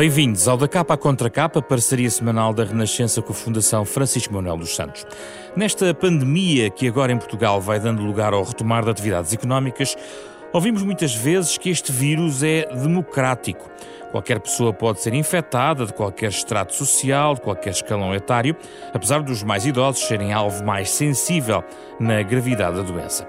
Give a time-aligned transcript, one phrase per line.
[0.00, 4.32] Bem-vindos ao Da Capa à Contra Capa, parceria semanal da Renascença com a Fundação Francisco
[4.32, 5.06] Manuel dos Santos.
[5.54, 9.94] Nesta pandemia que agora em Portugal vai dando lugar ao retomar de atividades económicas,
[10.54, 13.70] ouvimos muitas vezes que este vírus é democrático.
[14.10, 18.56] Qualquer pessoa pode ser infectada, de qualquer extrato social, de qualquer escalão etário,
[18.94, 21.62] apesar dos mais idosos serem alvo mais sensível
[22.00, 23.26] na gravidade da doença.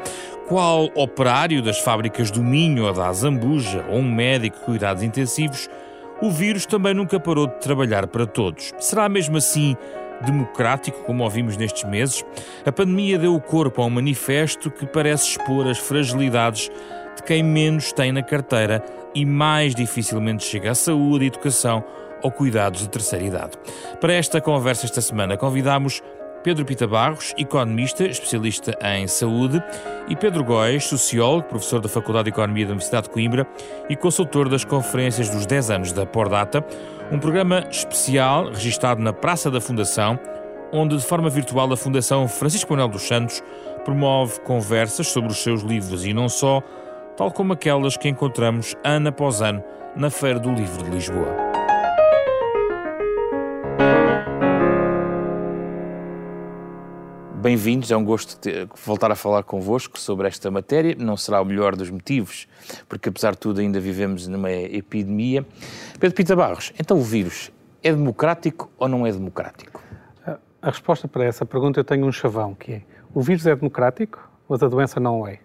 [0.48, 5.70] Qual operário das fábricas do Minho ou da Azambuja, ou um médico de cuidados intensivos,
[6.22, 8.72] o vírus também nunca parou de trabalhar para todos.
[8.80, 9.76] Será mesmo assim
[10.26, 12.24] democrático, como ouvimos nestes meses?
[12.66, 16.70] A pandemia deu o corpo a um manifesto que parece expor as fragilidades
[17.16, 21.84] de quem menos tem na carteira e mais dificilmente chega à saúde, educação
[22.22, 23.58] ou cuidados de terceira idade.
[24.00, 26.04] Para esta conversa esta semana convidamos
[26.44, 29.62] Pedro Pita Barros, economista, especialista em saúde,
[30.08, 33.48] e Pedro Góes, sociólogo, professor da Faculdade de Economia da Universidade de Coimbra
[33.90, 36.66] e consultor das conferências dos 10 anos da Pordata,
[37.12, 40.20] um programa especial registado na Praça da Fundação,
[40.72, 43.44] onde de forma virtual a Fundação Francisco Manuel dos Santos
[43.84, 46.62] promove conversas sobre os seus livros e não só,
[47.18, 49.64] tal como aquelas que encontramos ano após ano
[49.96, 51.51] na Feira do Livro de Lisboa.
[57.42, 60.96] Bem-vindos, é um gosto ter, voltar a falar convosco sobre esta matéria.
[61.00, 62.48] Não será o melhor dos motivos,
[62.88, 65.44] porque apesar de tudo ainda vivemos numa epidemia.
[66.00, 69.82] Pedro Pita Barros, então o vírus é democrático ou não é democrático?
[70.62, 74.20] A resposta para essa pergunta eu tenho um chavão, que é o vírus é democrático,
[74.48, 75.40] mas a doença não é.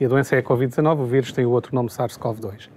[0.00, 2.68] E a doença é a Covid-19, o vírus tem o outro nome SARS-CoV-2.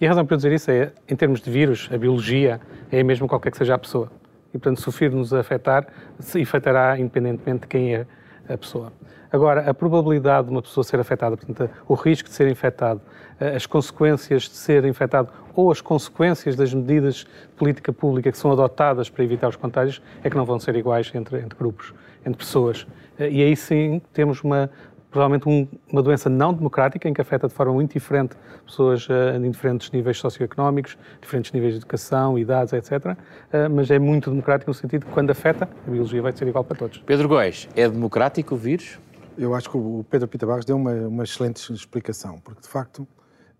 [0.00, 3.00] E a razão para eu dizer isso é, em termos de vírus, a biologia é
[3.00, 4.12] a mesma qualquer que seja a pessoa
[4.56, 5.86] e, portanto, se o vírus nos afetar,
[6.18, 8.06] se afetará independentemente de quem é
[8.48, 8.92] a pessoa.
[9.30, 13.00] Agora, a probabilidade de uma pessoa ser afetada, portanto, o risco de ser infectado,
[13.38, 18.50] as consequências de ser infectado ou as consequências das medidas de política pública que são
[18.52, 21.92] adotadas para evitar os contágios é que não vão ser iguais entre, entre grupos,
[22.24, 22.86] entre pessoas.
[23.18, 24.70] E aí sim temos uma
[25.16, 29.34] provavelmente um, uma doença não democrática, em que afeta de forma muito diferente pessoas uh,
[29.34, 32.92] em diferentes níveis socioeconómicos, diferentes níveis de educação, idades, etc.
[32.92, 33.16] Uh,
[33.50, 36.62] eh, mas é muito democrático no sentido que, quando afeta, a biologia vai ser igual
[36.62, 36.98] para todos.
[36.98, 39.00] Pedro Góes, é democrático o vírus?
[39.38, 43.08] Eu acho que o Pedro Pita Barros deu uma, uma excelente explicação, porque, de facto,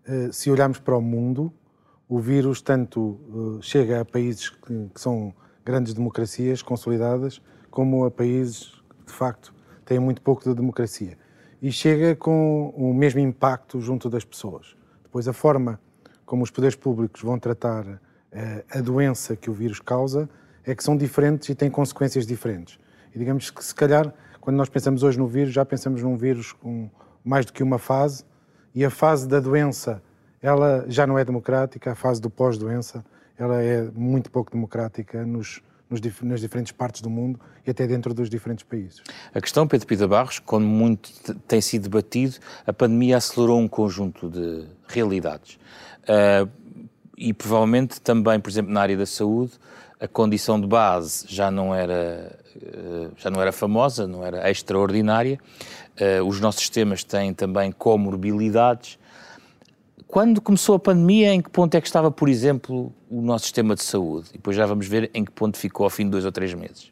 [0.07, 1.51] uh, se olharmos para o mundo,
[2.07, 5.33] o vírus tanto chega a países que, que são
[5.65, 7.41] grandes democracias consolidadas,
[7.71, 11.17] como a países que, de facto, têm muito pouco de democracia
[11.61, 14.75] e chega com o mesmo impacto junto das pessoas.
[15.03, 15.79] Depois, a forma
[16.25, 17.99] como os poderes públicos vão tratar
[18.31, 20.29] eh, a doença que o vírus causa
[20.65, 22.77] é que são diferentes e têm consequências diferentes.
[23.15, 26.51] E digamos que, se calhar, quando nós pensamos hoje no vírus, já pensamos num vírus
[26.51, 26.89] com
[27.23, 28.23] mais do que uma fase,
[28.75, 30.03] e a fase da doença,
[30.41, 33.03] ela já não é democrática, a fase do pós-doença,
[33.37, 38.13] ela é muito pouco democrática nos, nos, nas diferentes partes do mundo e até dentro
[38.13, 39.01] dos diferentes países.
[39.33, 41.11] A questão, Pedro Pita Barros, quando muito
[41.47, 45.57] tem sido debatido, a pandemia acelerou um conjunto de realidades.
[46.03, 46.49] Uh,
[47.17, 49.53] e provavelmente também, por exemplo, na área da saúde,
[49.99, 55.39] a condição de base já não era, uh, já não era famosa, não era extraordinária.
[55.99, 58.99] Uh, os nossos sistemas têm também comorbilidades
[60.07, 63.75] quando começou a pandemia, em que ponto é que estava, por exemplo, o nosso sistema
[63.75, 64.29] de saúde?
[64.29, 66.53] E depois já vamos ver em que ponto ficou ao fim de dois ou três
[66.53, 66.91] meses.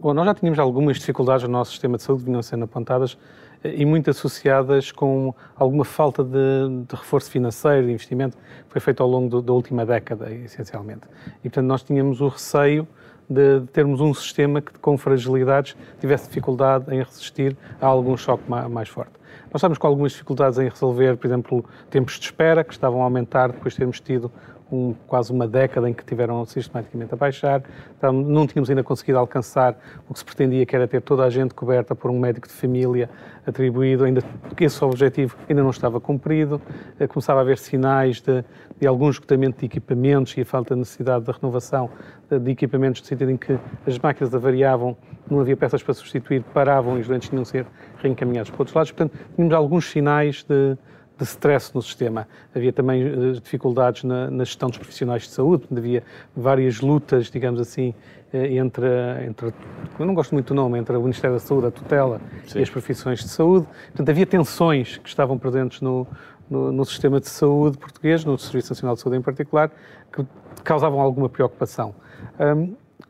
[0.00, 3.18] Bom, nós já tínhamos algumas dificuldades no nosso sistema de saúde, vinham sendo apontadas,
[3.62, 8.80] eh, e muito associadas com alguma falta de, de reforço financeiro, de investimento, que foi
[8.80, 11.02] feito ao longo do, da última década, essencialmente.
[11.40, 12.88] E, portanto, nós tínhamos o receio
[13.28, 18.88] de, termos um sistema que, com fragilidades, tivesse dificuldade em resistir a algum choque mais
[18.88, 19.19] forte.
[19.52, 23.04] Nós estamos com algumas dificuldades em resolver, por exemplo, tempos de espera, que estavam a
[23.04, 24.30] aumentar depois de termos tido
[24.70, 27.62] um, quase uma década em que tiveram sistematicamente a baixar.
[27.96, 29.78] Então, não tínhamos ainda conseguido alcançar
[30.08, 32.54] o que se pretendia, que era ter toda a gente coberta por um médico de
[32.54, 33.10] família
[33.46, 34.22] atribuído, ainda
[34.60, 36.60] esse objetivo ainda não estava cumprido.
[36.98, 38.44] Eh, começava a haver sinais de,
[38.78, 41.90] de algum esgotamento de equipamentos e a falta de necessidade de renovação
[42.28, 44.96] de equipamentos, no sentido em que as máquinas avariavam,
[45.28, 47.66] não havia peças para substituir, paravam e os doentes tinham de ser
[47.98, 48.92] reencaminhados para outros lados.
[48.92, 50.76] Portanto, tínhamos alguns sinais de,
[51.20, 52.26] de stress no sistema.
[52.54, 56.02] Havia também uh, dificuldades na, na, gestão dos profissionais de saúde, havia
[56.34, 57.94] várias lutas, digamos assim,
[58.32, 58.86] uh, entre,
[59.26, 59.52] entre,
[59.98, 62.58] eu não gosto muito do nome, entre o Ministério da Saúde, a tutela Sim.
[62.58, 63.66] e as profissões de saúde.
[63.88, 66.06] Portanto, havia tensões que estavam presentes no,
[66.48, 69.70] no, no, sistema de saúde português, no Serviço Nacional de Saúde em particular,
[70.12, 70.24] que
[70.64, 71.94] causavam alguma preocupação.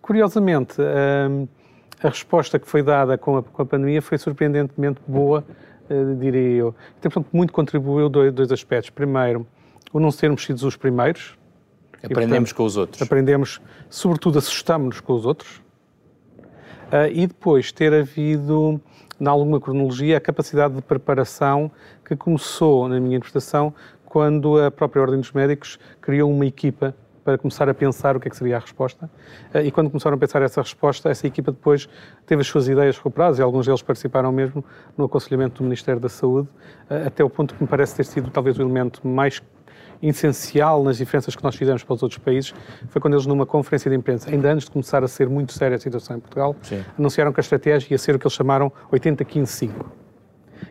[0.03, 0.77] Curiosamente,
[2.03, 5.45] a resposta que foi dada com a, com a pandemia foi surpreendentemente boa,
[6.19, 6.75] diria eu.
[6.99, 8.91] Então, portanto, muito contribuiu dois, dois aspectos.
[8.91, 9.47] Primeiro,
[9.93, 11.39] o não sermos sido os primeiros,
[12.03, 13.03] Aprendemos e, portanto, com os outros.
[13.03, 15.61] Aprendemos, sobretudo, assustamos-nos com os outros.
[16.91, 18.81] Uh, e depois ter havido,
[19.21, 21.71] em alguma cronologia, a capacidade de preparação
[22.05, 23.73] que começou, na minha interpretação,
[24.05, 26.95] quando a própria Ordem dos Médicos criou uma equipa
[27.31, 29.09] para começar a pensar o que é que seria a resposta.
[29.55, 31.89] Eh, e quando começaram a pensar essa resposta, essa equipa depois
[32.27, 34.65] teve as suas ideias recuperadas e alguns deles participaram mesmo
[34.97, 36.49] no aconselhamento do Ministério da Saúde,
[36.89, 39.41] eh, até o ponto que me parece ter sido talvez o elemento mais
[40.03, 42.55] essencial nas diferenças que nós fizemos para os outros países
[42.89, 45.77] foi quando eles, numa conferência de imprensa, ainda antes de começar a ser muito séria
[45.77, 46.83] a situação em Portugal, Sim.
[46.99, 50.00] anunciaram que a estratégia ia ser o que eles chamaram 80-15-5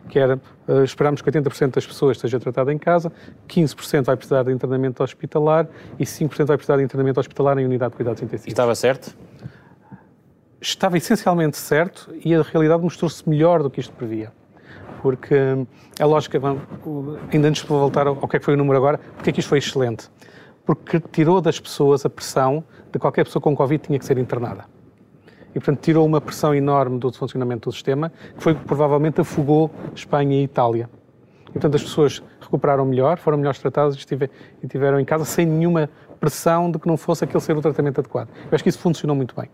[0.08, 3.12] que era uh, esperamos que 80% das pessoas esteja tratada em casa,
[3.48, 7.92] 15% vai precisar de internamento hospitalar e 5% vai precisar de internamento hospitalar em unidade
[7.92, 8.48] de cuidados intensivos.
[8.48, 9.16] Estava certo?
[10.60, 14.32] Estava essencialmente certo e a realidade mostrou-se melhor do que isto previa.
[15.00, 15.34] Porque
[15.98, 16.38] a lógica,
[17.32, 19.40] ainda antes de voltar ao que é que foi o número agora, porque é que
[19.40, 20.10] isto foi excelente?
[20.66, 22.62] Porque tirou das pessoas a pressão
[22.92, 24.66] de qualquer pessoa com Covid tinha que ser internada
[25.50, 29.70] e, portanto, tirou uma pressão enorme do funcionamento do sistema, que foi que provavelmente afogou
[29.94, 30.88] Espanha e Itália.
[31.48, 33.96] E, portanto, as pessoas recuperaram melhor, foram melhor tratadas
[34.62, 37.98] e tiveram em casa sem nenhuma pressão de que não fosse aquele ser o tratamento
[37.98, 38.28] adequado.
[38.44, 39.46] Eu acho que isso funcionou muito bem.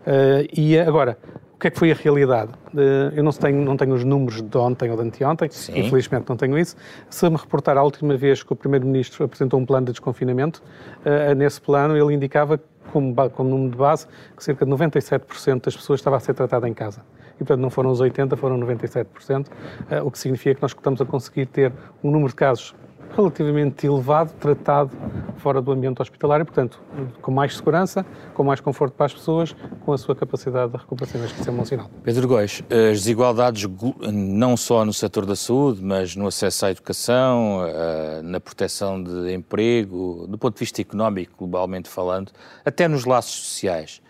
[0.00, 1.18] Uh, e agora,
[1.54, 2.52] o que é que foi a realidade?
[2.72, 5.78] Uh, eu não tenho, não tenho os números de ontem ou de anteontem, Sim.
[5.78, 6.74] infelizmente não tenho isso.
[7.08, 10.62] Se me reportar a última vez que o Primeiro-Ministro apresentou um plano de desconfinamento,
[11.04, 12.58] uh, nesse plano ele indicava
[12.92, 14.06] como, como número de base,
[14.36, 17.02] que cerca de 97% das pessoas estava a ser tratada em casa.
[17.36, 19.46] E, portanto, não foram os 80%, foram 97%,
[19.90, 21.72] eh, o que significa que nós estamos a conseguir ter
[22.02, 22.74] um número de casos
[23.16, 24.90] relativamente elevado, tratado
[25.38, 26.80] fora do ambiente hospitalar e, portanto,
[27.20, 28.04] com mais segurança,
[28.34, 29.54] com mais conforto para as pessoas,
[29.84, 31.22] com a sua capacidade de recuperação.
[31.22, 31.90] Acho que isso é um bom sinal.
[32.02, 33.68] Pedro Góis, as desigualdades
[34.12, 39.32] não só no setor da saúde, mas no acesso à educação, eh, na proteção de
[39.32, 42.32] emprego, do ponto de vista económico, globalmente falando,
[42.64, 44.00] até nos laços sociais,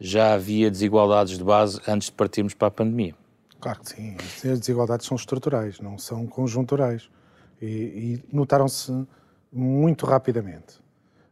[0.00, 3.14] já havia desigualdades de base antes de partirmos para a pandemia.
[3.60, 4.16] Claro que sim.
[4.18, 7.08] As desigualdades são estruturais, não são conjunturais
[7.60, 9.06] e, e notaram-se
[9.52, 10.80] muito rapidamente.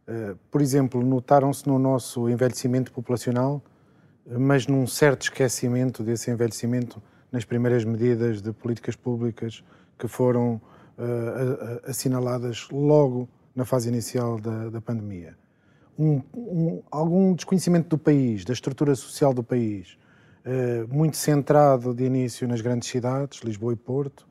[0.07, 3.61] Uh, por exemplo, notaram-se no nosso envelhecimento populacional,
[4.25, 7.01] mas num certo esquecimento desse envelhecimento
[7.31, 9.63] nas primeiras medidas de políticas públicas
[9.97, 10.61] que foram
[10.97, 15.35] uh, assinaladas logo na fase inicial da, da pandemia.
[15.97, 19.97] Um, um, algum desconhecimento do país, da estrutura social do país,
[20.45, 24.27] uh, muito centrado de início nas grandes cidades, Lisboa e Porto,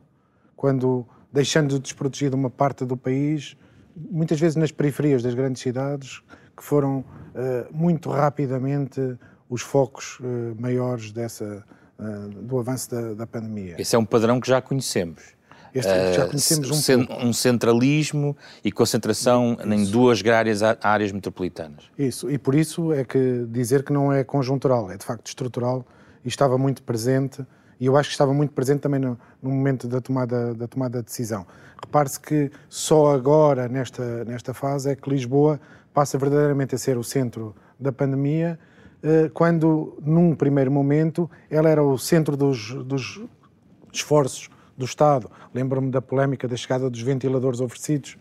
[0.55, 3.57] quando deixando desprotegida uma parte do país,
[3.95, 6.23] muitas vezes nas periferias das grandes cidades,
[6.57, 7.05] que foram uh,
[7.71, 9.01] muito rapidamente
[9.49, 11.65] os focos uh, maiores dessa,
[11.99, 13.77] uh, do avanço da, da, pandemia.
[13.79, 15.37] Esse é um padrão que já conhecemos.
[15.75, 18.35] Este, já conhecemos um, um, centralismo
[18.65, 19.73] e concentração isso.
[19.75, 21.85] em duas grandes áreas metropolitanas.
[21.99, 25.85] Isso, e por isso é que dizer que não é conjuntural, é de facto estrutural
[26.25, 27.45] e estava muito presente
[27.79, 30.99] e eu acho que estava muito presente também no, no momento da tomada, da tomada
[30.99, 31.47] de decisão.
[31.83, 35.61] Repare-se que só agora, nesta, nesta fase, é que Lisboa
[35.93, 38.59] passa verdadeiramente a ser o centro da pandemia,
[39.03, 43.23] eh, quando, num primeiro momento, ela era o centro dos, dos
[43.93, 45.31] esforços do Estado.
[45.55, 48.19] Lembro-me da polémica da chegada dos ventiladores oferecidos,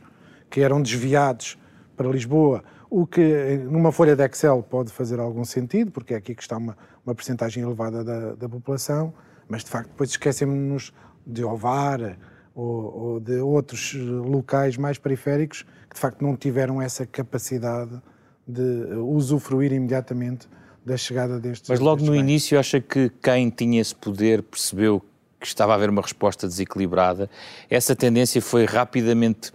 [0.49, 1.57] que eram desviados
[1.95, 6.35] para Lisboa, o que numa folha de Excel pode fazer algum sentido, porque é aqui
[6.35, 9.13] que está uma, uma percentagem elevada da, da população,
[9.47, 10.93] mas de facto depois esquecemos-nos
[11.25, 12.17] de Ovar
[12.53, 18.01] ou, ou, de outros locais mais periféricos que de facto não tiveram essa capacidade
[18.47, 18.61] de
[18.99, 20.47] usufruir imediatamente
[20.85, 21.69] da chegada destes.
[21.69, 22.21] Mas logo destes no bens.
[22.21, 25.01] início acha que quem tinha esse poder percebeu
[25.39, 27.29] que estava a haver uma resposta desequilibrada.
[27.69, 29.51] Essa tendência foi rapidamente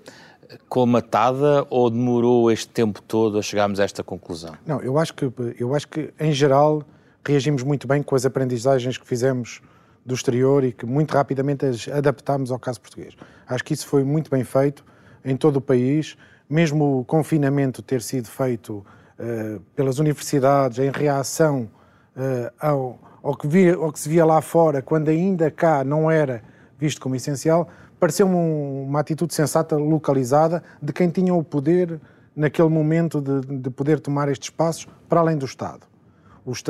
[0.69, 4.55] colmatada ou demorou este tempo todo a chegarmos a esta conclusão?
[4.67, 6.83] Não, eu acho que eu acho que em geral
[7.25, 9.61] reagimos muito bem com as aprendizagens que fizemos
[10.05, 13.17] do exterior e que muito rapidamente as adaptámos ao caso português.
[13.47, 14.85] Acho que isso foi muito bem feito
[15.25, 16.17] em todo o país,
[16.49, 18.85] mesmo o confinamento ter sido feito
[19.19, 21.69] uh, pelas universidades em reação
[22.17, 26.11] uh, ao, ao, que via, ao, que se via lá fora, quando ainda cá não
[26.11, 26.43] era
[26.79, 32.01] visto como essencial, pareceu-me um, uma atitude sensata, localizada, de quem tinha o poder,
[32.35, 35.90] naquele momento, de, de poder tomar estes passos para além do Estado.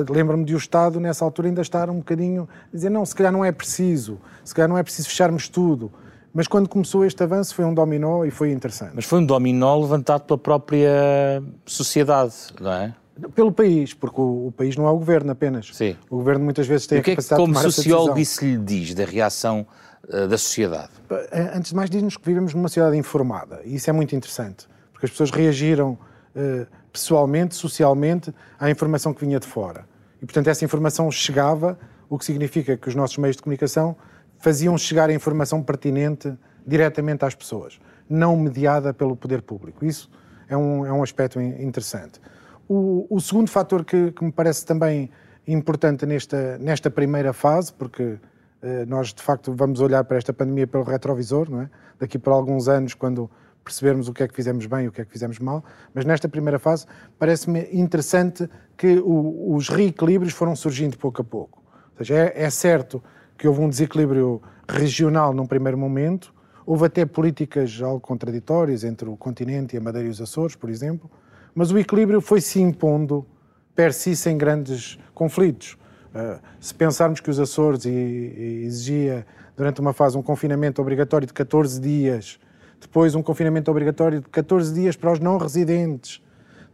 [0.09, 3.33] Lembro-me de o Estado, nessa altura, ainda estar um bocadinho a dizer: não, se calhar
[3.33, 5.91] não é preciso, se calhar não é preciso fecharmos tudo.
[6.33, 8.93] Mas quando começou este avanço foi um dominó e foi interessante.
[8.95, 12.95] Mas foi um dominó levantado pela própria sociedade, não é?
[13.35, 15.71] Pelo país, porque o, o, país não é o governo apenas.
[15.73, 15.97] Sim.
[16.09, 18.57] O governo muitas vezes tem e a capacidade que, de tomar Como sociólogo, isso lhe
[18.57, 19.67] diz da reação
[20.09, 20.91] uh, da sociedade?
[21.11, 24.67] Eh, antes de mais, diz-nos que vivemos numa sociedade informada e isso é muito interessante,
[24.93, 25.99] porque as pessoas reagiram
[26.35, 29.85] uh, pessoalmente, socialmente, à informação que vinha de fora.
[30.21, 31.79] E, portanto, essa informação chegava,
[32.09, 33.97] o que significa que os nossos meios de comunicação
[34.39, 36.33] faziam chegar a informação pertinente
[36.67, 39.85] diretamente às pessoas, não mediada pelo poder público.
[39.85, 40.11] Isso
[40.49, 42.21] é um, é um aspecto interessante.
[42.69, 45.11] O, o segundo fator que, que, me parece também
[45.47, 48.19] importante nesta, nesta primeira fase, porque
[48.63, 51.71] eh, nós de facto vamos olhar para esta pandemia pelo retrovisor, não é?
[51.99, 53.31] daqui por alguns anos, quando
[53.65, 55.65] percebermos o que é que fizemos bem e o que é que fizemos mal,
[55.95, 56.87] mas nesta primeira fase
[57.19, 61.63] parece-me interessante que o, os reequilíbrios foram surgindo pouco a pouco.
[61.93, 63.03] Ou seja, é, é certo
[63.37, 66.35] que houve um desequilíbrio regional num primeiro momento,
[66.67, 70.71] houve até políticas algo contraditórias entre o continente e a Madeira e os Açores, por
[70.71, 71.11] exemplo,
[71.55, 73.27] mas o equilíbrio foi se impondo
[73.75, 75.79] per si sem grandes conflitos.
[76.15, 79.27] Uh, se pensarmos que os Açores e, e exigia
[79.57, 82.39] durante uma fase um confinamento obrigatório de 14 dias,
[82.81, 86.23] depois um confinamento obrigatório de 14 dias para os não residentes,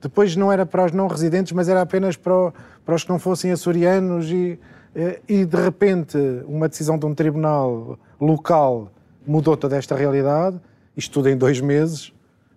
[0.00, 2.52] depois não era para os não residentes, mas era apenas para, o,
[2.84, 4.58] para os que não fossem açorianos e,
[4.94, 8.92] eh, e de repente uma decisão de um tribunal local
[9.26, 10.60] mudou toda esta realidade,
[10.96, 12.12] isto tudo em dois meses,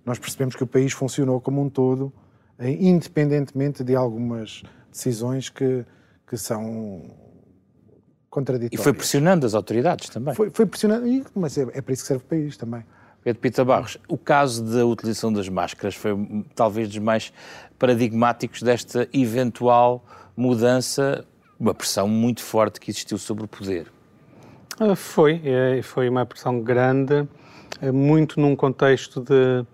[0.05, 2.13] nós percebemos que o país funcionou como um todo,
[2.59, 5.85] eh, independentemente de algumas decisões que,
[6.27, 7.01] que são
[8.29, 8.79] contraditórias.
[8.79, 10.35] E foi pressionando as autoridades também.
[10.35, 12.83] Foi, foi pressionando, mas é, é para isso que serve o país também.
[13.23, 16.17] Pedro Pita Barros, o caso da utilização das máscaras foi
[16.55, 17.33] talvez dos mais
[17.77, 20.03] paradigmáticos desta eventual
[20.35, 21.25] mudança,
[21.59, 23.91] uma pressão muito forte que existiu sobre o poder.
[24.79, 27.27] Ah, foi, é, foi uma pressão grande,
[27.81, 29.65] é, muito num contexto de,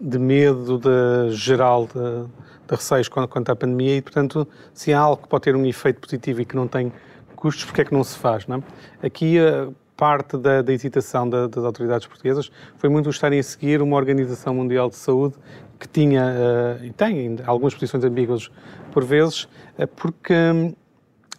[0.00, 2.26] de medo de geral de,
[2.66, 6.00] de receios quanto à pandemia e, portanto, se há algo que pode ter um efeito
[6.00, 6.90] positivo e que não tem
[7.36, 8.46] custos, porque é que não se faz?
[8.46, 8.56] Não
[9.02, 9.06] é?
[9.06, 12.50] Aqui ah, parte da, da hesitação da, das autoridades portuguesas.
[12.76, 15.34] Foi muito estarem a seguir uma Organização Mundial de Saúde
[15.78, 18.50] que tinha uh, e tem algumas posições ambíguas
[18.92, 19.44] por vezes,
[19.78, 20.74] uh, porque um,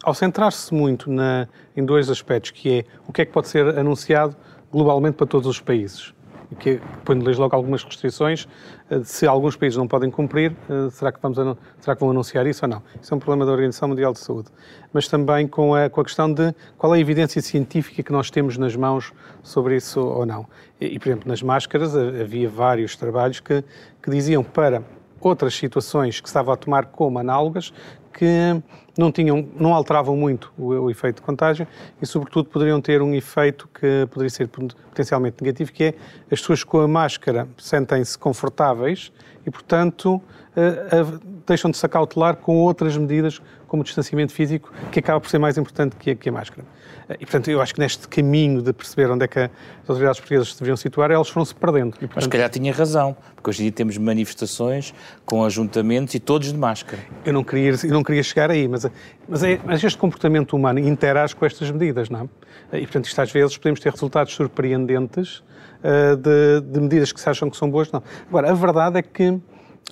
[0.02, 3.78] ao centrar-se muito na, em dois aspectos, que é o que é que pode ser
[3.78, 4.36] anunciado
[4.70, 6.15] globalmente para todos os países
[6.58, 8.48] que põe-lhes logo algumas restrições.
[8.90, 11.36] Eh, se alguns países não podem cumprir, eh, será que, vamos,
[11.80, 12.82] será que vão anunciar isso ou não?
[13.00, 14.48] Isso é um problema da Organização Mundial de Saúde.
[14.92, 18.30] Mas também com a, com a questão de qual é a evidência científica que nós
[18.30, 19.12] temos nas mãos
[19.42, 20.46] sobre isso ou não.
[20.80, 23.64] E, por exemplo, nas máscaras havia vários trabalhos que,
[24.02, 24.82] que diziam para
[25.20, 27.72] outras situações que estava a tomar como análogas
[28.16, 28.62] que
[28.96, 31.68] não, tinham, não alteravam muito o, o, efeito de contágio
[32.00, 35.94] e, sobretudo, poderiam ter um efeito que poderia ser potencialmente negativo, que é
[36.32, 39.12] as pessoas com a máscara sentem-se confortáveis
[39.46, 44.98] e, portanto, uh, deixam de se acautelar com outras medidas, como o distanciamento físico, que
[44.98, 46.66] acaba por ser mais importante que a, que a máscara.
[47.08, 49.50] E, portanto, eu acho que neste caminho de perceber onde é que as
[49.88, 51.94] autoridades portuguesas se deveriam situar, elas foram-se perdendo.
[51.96, 52.16] E, portanto...
[52.16, 54.92] Mas, calhar, tinha razão, porque hoje em dia temos manifestações
[55.24, 57.00] com ajuntamentos e todos de máscara.
[57.24, 58.86] Eu não queria, eu não queria chegar aí, mas,
[59.28, 62.28] mas, é, mas este comportamento humano interage com estas medidas, não
[62.72, 62.78] é?
[62.78, 67.28] E, portanto, isto às vezes podemos ter resultados surpreendentes uh, de, de medidas que se
[67.28, 68.02] acham que são boas, não.
[68.28, 69.40] Agora, a verdade é que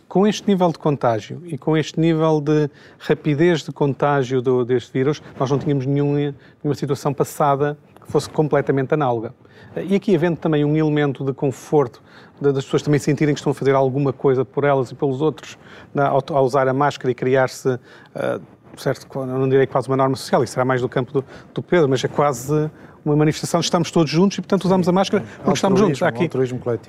[0.08, 4.92] com este nível de contágio e com este nível de rapidez de contágio do, deste
[4.92, 9.34] vírus, nós não tínhamos nenhuma, nenhuma situação passada que fosse completamente análoga.
[9.76, 12.00] E aqui havendo também um elemento de conforto
[12.40, 15.58] das pessoas também sentirem que estão a fazer alguma coisa por elas e pelos outros
[15.96, 18.40] ao, usar a máscara e criar-se, uh,
[18.76, 21.88] certo, não direi quase uma norma social, isso será mais do campo do, do Pedro,
[21.88, 22.70] mas é quase
[23.04, 26.02] uma manifestação, estamos todos juntos e, portanto, usamos a máscara porque estamos juntos.
[26.02, 26.28] Há aqui,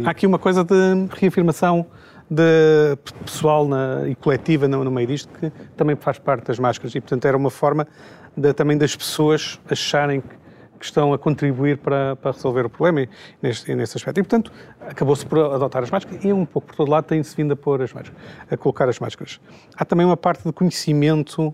[0.06, 1.86] há aqui uma coisa de reafirmação
[2.30, 6.96] de pessoal na, e coletiva no, no, meio disto que também faz parte das máscaras
[6.96, 7.88] e, portanto, era uma forma
[8.36, 10.36] de, também das pessoas acharem que,
[10.80, 13.10] que estão a contribuir para, para resolver o problema e,
[13.42, 14.20] neste, nesse aspecto.
[14.20, 14.52] E, portanto,
[14.82, 17.82] acabou-se por adotar as máscaras e um pouco por todo lado tem-se vindo a pôr
[17.82, 19.40] as máscaras, a colocar as máscaras.
[19.78, 21.54] Há também uma parte de conhecimento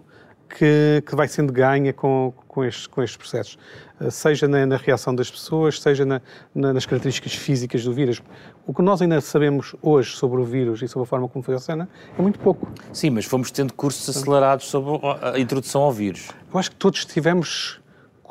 [0.58, 3.58] que, que vai sendo ganha com, com, estes, com estes processos,
[4.00, 6.22] eh, seja na, na reação das pessoas, seja na,
[6.53, 8.22] na, nas características físicas do vírus.
[8.65, 11.89] O que nós ainda sabemos hoje sobre o vírus e sobre a forma como funciona
[12.17, 12.67] é muito pouco.
[12.93, 16.29] Sim, mas fomos tendo cursos acelerados sobre a introdução ao vírus.
[16.53, 17.81] Eu acho que todos tivemos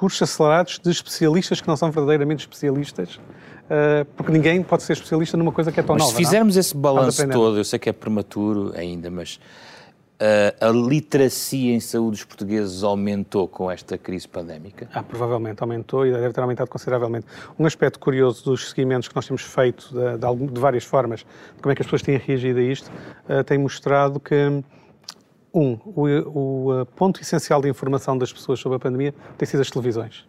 [0.00, 5.36] cursos acelerados de especialistas que não são verdadeiramente especialistas, uh, porque ninguém pode ser especialista
[5.36, 6.16] numa coisa que é tão mas nova.
[6.16, 6.60] Se fizermos não?
[6.60, 9.38] esse balanço todo, eu sei que é prematuro ainda, mas
[10.60, 14.88] a literacia em saúde dos portugueses aumentou com esta crise pandémica?
[14.92, 17.26] Ah, provavelmente aumentou e deve ter aumentado consideravelmente.
[17.58, 21.62] Um aspecto curioso dos seguimentos que nós temos feito de, de, de várias formas, de
[21.62, 24.62] como é que as pessoas têm reagido a isto, uh, tem mostrado que,
[25.54, 29.70] um, o, o ponto essencial de informação das pessoas sobre a pandemia tem sido as
[29.70, 30.26] televisões.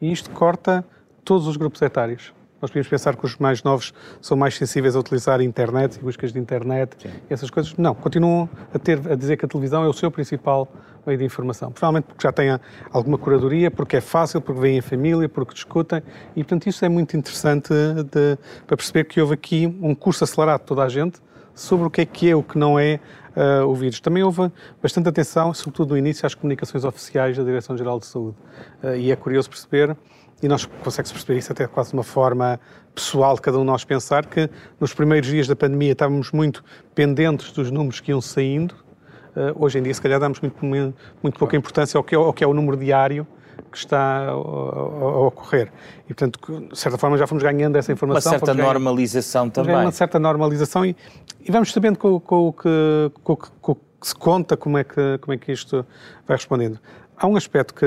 [0.00, 0.84] E isto corta
[1.24, 2.34] todos os grupos etários.
[2.62, 5.98] Nós podemos pensar que os mais novos são mais sensíveis a utilizar a internet e
[5.98, 7.10] buscas de internet, Sim.
[7.28, 7.74] essas coisas.
[7.76, 10.68] Não, continuam a, ter, a dizer que a televisão é o seu principal
[11.04, 11.72] meio de informação.
[11.72, 12.56] Provavelmente porque já têm
[12.92, 16.04] alguma curadoria, porque é fácil, porque vêm em família, porque discutem.
[16.36, 20.60] E, portanto, isso é muito interessante de, para perceber que houve aqui um curso acelerado
[20.60, 21.20] de toda a gente
[21.52, 23.00] sobre o que é que é, o que não é
[23.36, 23.98] uh, o vírus.
[23.98, 28.36] Também houve bastante atenção, sobretudo no início, às comunicações oficiais da Direção-Geral de Saúde.
[28.84, 29.96] Uh, e é curioso perceber,
[30.42, 32.58] e nós conseguimos perceber isso até quase de uma forma
[32.94, 36.64] pessoal de cada um de nós pensar, que nos primeiros dias da pandemia estávamos muito
[36.94, 38.74] pendentes dos números que iam saindo.
[39.36, 42.32] Uh, hoje em dia, se calhar, damos muito, muito pouca importância ao que, é, ao
[42.32, 43.26] que é o número diário
[43.70, 45.72] que está a, ocorrer.
[46.04, 48.32] E, portanto, de certa forma, já fomos ganhando essa informação.
[48.32, 49.74] Uma certa normalização também.
[49.74, 50.96] Uma certa normalização e,
[51.40, 54.84] e vamos sabendo com, com, o que, com, com, o que se conta como é
[54.84, 55.86] que, como é que isto
[56.26, 56.78] vai respondendo.
[57.16, 57.86] Há um aspecto que,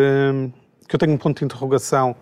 [0.88, 2.16] que eu tenho um ponto de interrogação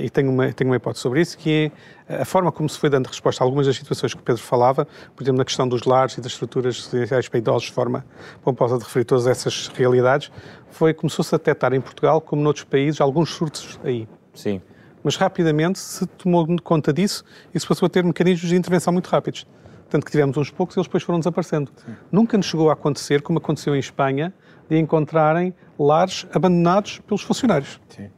[0.00, 1.70] e tenho uma, tenho uma hipótese sobre isso, que
[2.08, 4.42] é a forma como se foi dando resposta a algumas das situações que o Pedro
[4.42, 8.04] falava, por exemplo, na questão dos lares e das estruturas residenciais para idosos, de forma
[8.42, 10.30] pomposa de referir todas essas realidades,
[10.70, 14.08] foi começou-se a detectar em Portugal, como noutros países, alguns surtos aí.
[14.32, 14.60] Sim.
[15.02, 17.22] Mas rapidamente se tomou conta disso
[17.54, 19.46] e se passou a ter mecanismos de intervenção muito rápidos.
[19.90, 21.70] Tanto que tivemos uns poucos e eles depois foram desaparecendo.
[21.76, 21.94] Sim.
[22.10, 24.32] Nunca nos chegou a acontecer, como aconteceu em Espanha,
[24.68, 27.78] de encontrarem lares abandonados pelos funcionários.
[27.90, 28.08] Sim.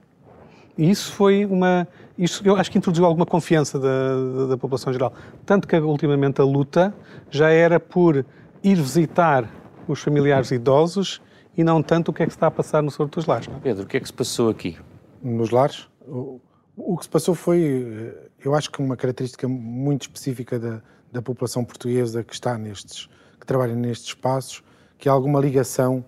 [0.76, 1.86] E isso foi uma.
[2.18, 5.12] Isso eu acho que introduziu alguma confiança da, da, da população geral.
[5.44, 6.94] Tanto que ultimamente a luta
[7.30, 8.24] já era por
[8.62, 9.48] ir visitar
[9.88, 11.20] os familiares idosos
[11.56, 13.48] e não tanto o que é que se está a passar no Sorte dos Lares.
[13.62, 14.76] Pedro, o que é que se passou aqui?
[15.22, 15.88] Nos lares?
[16.06, 16.40] O,
[16.76, 18.14] o que se passou foi,
[18.44, 23.08] eu acho que uma característica muito específica da, da população portuguesa que está nestes,
[23.40, 24.62] que trabalha nestes espaços,
[24.98, 26.04] que há alguma ligação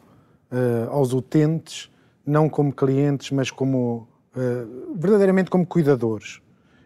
[0.53, 1.91] uh, aos utentes,
[2.27, 4.07] não como clientes, mas como
[4.39, 6.41] uh, verdadeiramente como cuidadores.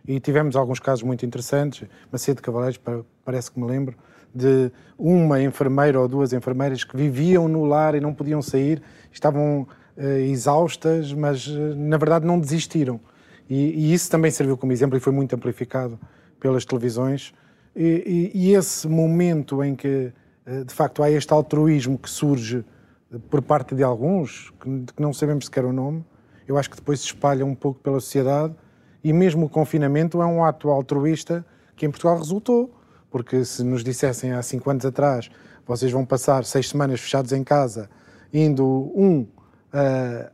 [0.07, 1.89] E tivemos alguns casos muito interessantes.
[2.11, 2.81] Macedo Cavaleiros,
[3.25, 3.97] parece que me lembro,
[4.35, 9.67] de uma enfermeira ou duas enfermeiras que viviam no lar e não podiam sair, estavam
[9.97, 13.01] uh, exaustas, mas uh, na verdade não desistiram.
[13.49, 15.99] E, e, isso também serviu como exemplo e foi muito amplificado
[16.41, 17.35] pelas televisões.
[17.77, 20.13] E, e, e esse momento em que,
[20.47, 22.65] uh, de facto, há este altruísmo que surge
[23.29, 26.03] por parte de alguns, que, que não sabemos sequer o nome,
[26.53, 28.55] eu acho que depois se espalha um pouco pela sociedade.
[29.03, 32.71] E mesmo o confinamento é um ato altruísta que em Portugal resultou
[33.13, 35.31] porque se nos dissessem há cinco anos atrás
[35.67, 37.89] vocês vão passar seis semanas fechados em casa,
[38.33, 38.65] indo
[38.97, 39.29] um uh,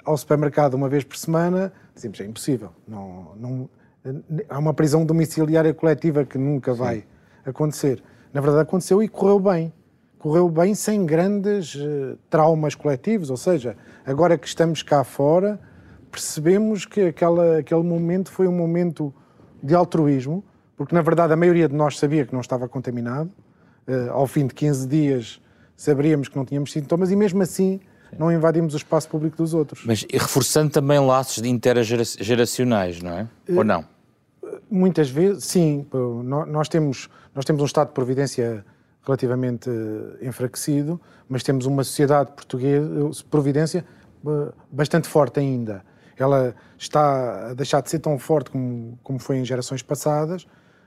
[0.04, 2.70] ao supermercado uma vez por semana, dizemos é impossível.
[2.86, 3.70] Não, não,
[4.48, 6.78] há uma prisão domiciliária coletiva que nunca Sim.
[6.78, 7.04] vai
[7.44, 8.02] acontecer.
[8.32, 9.72] Na verdade, aconteceu e correu bem.
[10.18, 13.76] Correu bem sem grandes uh, traumas coletivos, ou seja,
[14.06, 15.60] agora que estamos cá fora,
[16.10, 19.14] percebemos que aquela, aquele momento foi um momento
[19.62, 20.44] de altruísmo
[20.78, 23.30] porque na verdade a maioria de nós sabia que não estava contaminado.
[23.86, 25.40] Uh, ao fim de 15 dias
[25.76, 27.80] saberíamos que não tínhamos sintomas e mesmo assim
[28.16, 29.82] não invadimos o espaço público dos outros.
[29.84, 33.22] Mas reforçando também laços intergeracionais, não é?
[33.48, 33.84] Uh, Ou não?
[34.70, 35.86] Muitas vezes, sim.
[36.46, 38.64] Nós temos, nós temos um Estado de Providência
[39.02, 42.88] relativamente eh, enfraquecido, mas temos uma sociedade portuguesa,
[43.30, 43.84] Providência
[44.70, 45.82] bastante forte ainda.
[46.18, 50.46] Ela está a deixar de ser tão forte como, como foi em gerações passadas,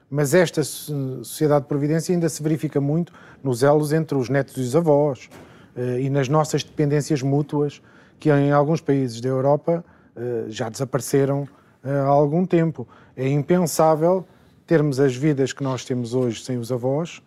[0.09, 4.59] mas esta sociedade de providência ainda se verifica muito nos elos entre os netos e
[4.59, 5.29] os avós
[5.75, 7.81] eh, e nas nossas dependências mútuas,
[8.19, 11.47] que em alguns países da Europa eh, já desapareceram
[11.83, 12.85] eh, há algum tempo.
[13.15, 14.27] É impensável
[14.67, 17.21] termos as vidas que nós temos hoje sem os avós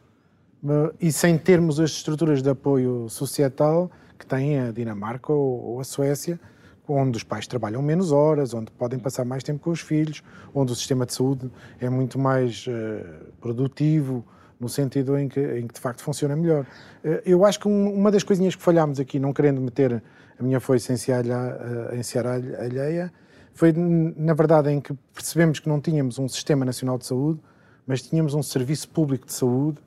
[0.98, 6.40] e sem termos as estruturas de apoio societal que tem a Dinamarca ou a Suécia,
[6.88, 10.22] onde os pais trabalham menos horas, onde podem passar mais tempo com os filhos,
[10.54, 14.24] onde o sistema de saúde é muito mais uh, produtivo,
[14.60, 16.64] no sentido em que, em que de facto funciona melhor.
[17.04, 20.02] Uh, eu acho que um, uma das coisinhas que falhámos aqui, não querendo meter
[20.38, 23.12] a minha foice em seara, uh, em seara alheia,
[23.54, 27.40] foi na verdade em que percebemos que não tínhamos um sistema nacional de saúde,
[27.86, 29.78] mas tínhamos um serviço público de saúde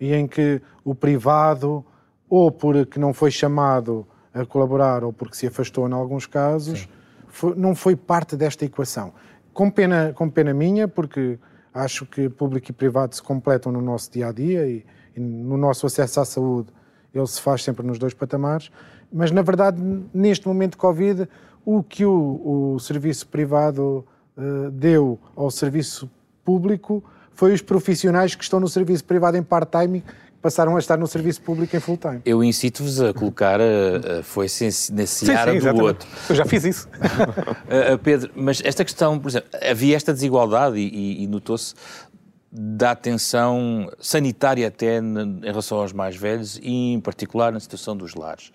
[0.00, 1.84] e em que o privado,
[2.28, 4.06] ou porque não foi chamado
[4.38, 6.88] a colaborar ou porque se afastou em alguns casos,
[7.26, 9.12] foi, não foi parte desta equação.
[9.52, 11.38] Com pena, com pena minha, porque
[11.72, 14.84] acho que público e privado se completam no nosso dia a dia e,
[15.16, 16.68] e no nosso acesso à saúde
[17.14, 18.70] ele se faz sempre nos dois patamares,
[19.12, 21.28] mas na verdade, neste momento de Covid,
[21.64, 26.10] o que o, o serviço privado uh, deu ao serviço
[26.44, 30.02] público foi os profissionais que estão no serviço privado em part-time
[30.40, 32.20] passaram a estar no serviço público em full time.
[32.24, 35.82] Eu incito-vos a colocar, uh, foi nesse área do exatamente.
[35.82, 36.08] outro.
[36.28, 36.88] Eu já fiz isso.
[36.94, 41.74] uh, Pedro, mas esta questão, por exemplo, havia esta desigualdade e, e notou-se
[42.50, 48.14] da atenção sanitária até em relação aos mais velhos e em particular na situação dos
[48.14, 48.52] lares.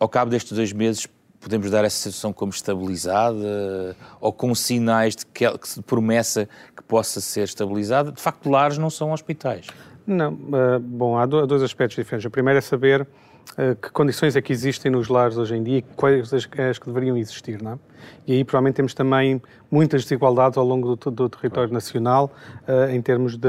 [0.00, 1.06] Ao cabo destes dois meses
[1.44, 7.20] podemos dar essa situação como estabilizada ou com sinais de, que, de promessa que possa
[7.20, 8.10] ser estabilizada?
[8.10, 9.66] De facto, lares não são hospitais.
[10.06, 12.26] Não, uh, bom, há dois aspectos diferentes.
[12.26, 15.78] O primeiro é saber uh, que condições é que existem nos lares hoje em dia
[15.78, 17.78] e quais as, as que deveriam existir, não é?
[18.26, 19.40] E aí provavelmente temos também
[19.70, 22.30] muitas desigualdades ao longo do, do território nacional
[22.68, 23.48] uh, em termos de,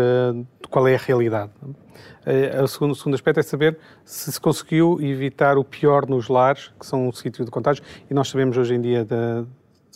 [0.62, 1.52] de, qual é a realidade.
[1.62, 6.30] Uh, o, segundo, o segundo aspecto é saber se se conseguiu evitar o pior nos
[6.30, 9.44] lares, que são um sítio de contágio, e nós sabemos hoje em dia da,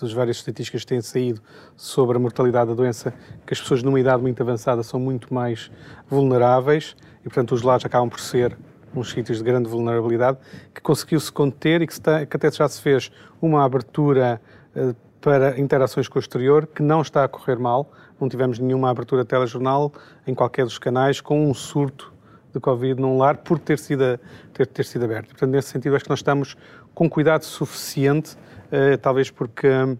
[0.02, 1.42] das várias estatísticas que têm saído
[1.76, 3.14] sobre a mortalidade da doença,
[3.46, 5.72] que as pessoas numa idade muito avançada são muito mais
[6.08, 8.58] vulneráveis e, portanto, os lares acabam por ser
[8.96, 10.38] uns sítios de grande vulnerabilidade,
[10.74, 14.42] que conseguiu-se conter e que, está, que, até já se fez uma abertura
[14.76, 17.92] uh, para interações com o exterior, que não está a correr mal.
[18.20, 19.92] Não tivemos nenhuma abertura telejornal
[20.26, 22.14] em qualquer dos canais com um surto
[22.60, 24.19] de Covid num lar por ter sido,
[24.54, 25.30] ter, ter sido aberto.
[25.30, 26.56] Portanto, nesse sentido, acho que nós estamos
[26.93, 28.38] com cuidado suficiente
[28.72, 29.98] eh, talvez porque hum,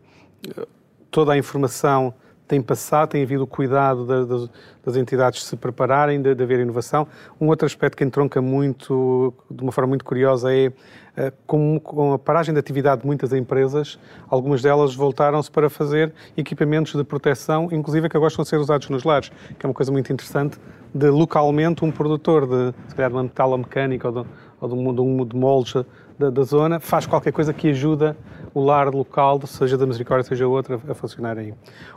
[1.10, 2.13] toda a informação
[2.50, 4.50] tem passado, tem havido cuidado das,
[4.84, 7.08] das entidades se prepararem, de, de, haver inovação.
[7.40, 10.72] Um outro aspecto que entronca muito, de uma forma muito curiosa, é
[11.16, 16.12] eh, com, com, a paragem de atividade de muitas empresas, algumas delas voltaram-se para fazer
[16.36, 19.92] equipamentos de proteção, inclusive que gostam de ser usados nos lares, que é uma coisa
[19.92, 20.58] muito interessante,
[20.92, 25.26] de localmente um produtor de, se calhar, de uma metalomecânica ou de, ou de, um,
[25.26, 25.86] de moldes
[26.18, 28.18] da, da, zona, faz qualquer coisa que ajuda
[28.60, 31.54] o lar local, seja da Misericórdia, seja outra, a funcionar aí.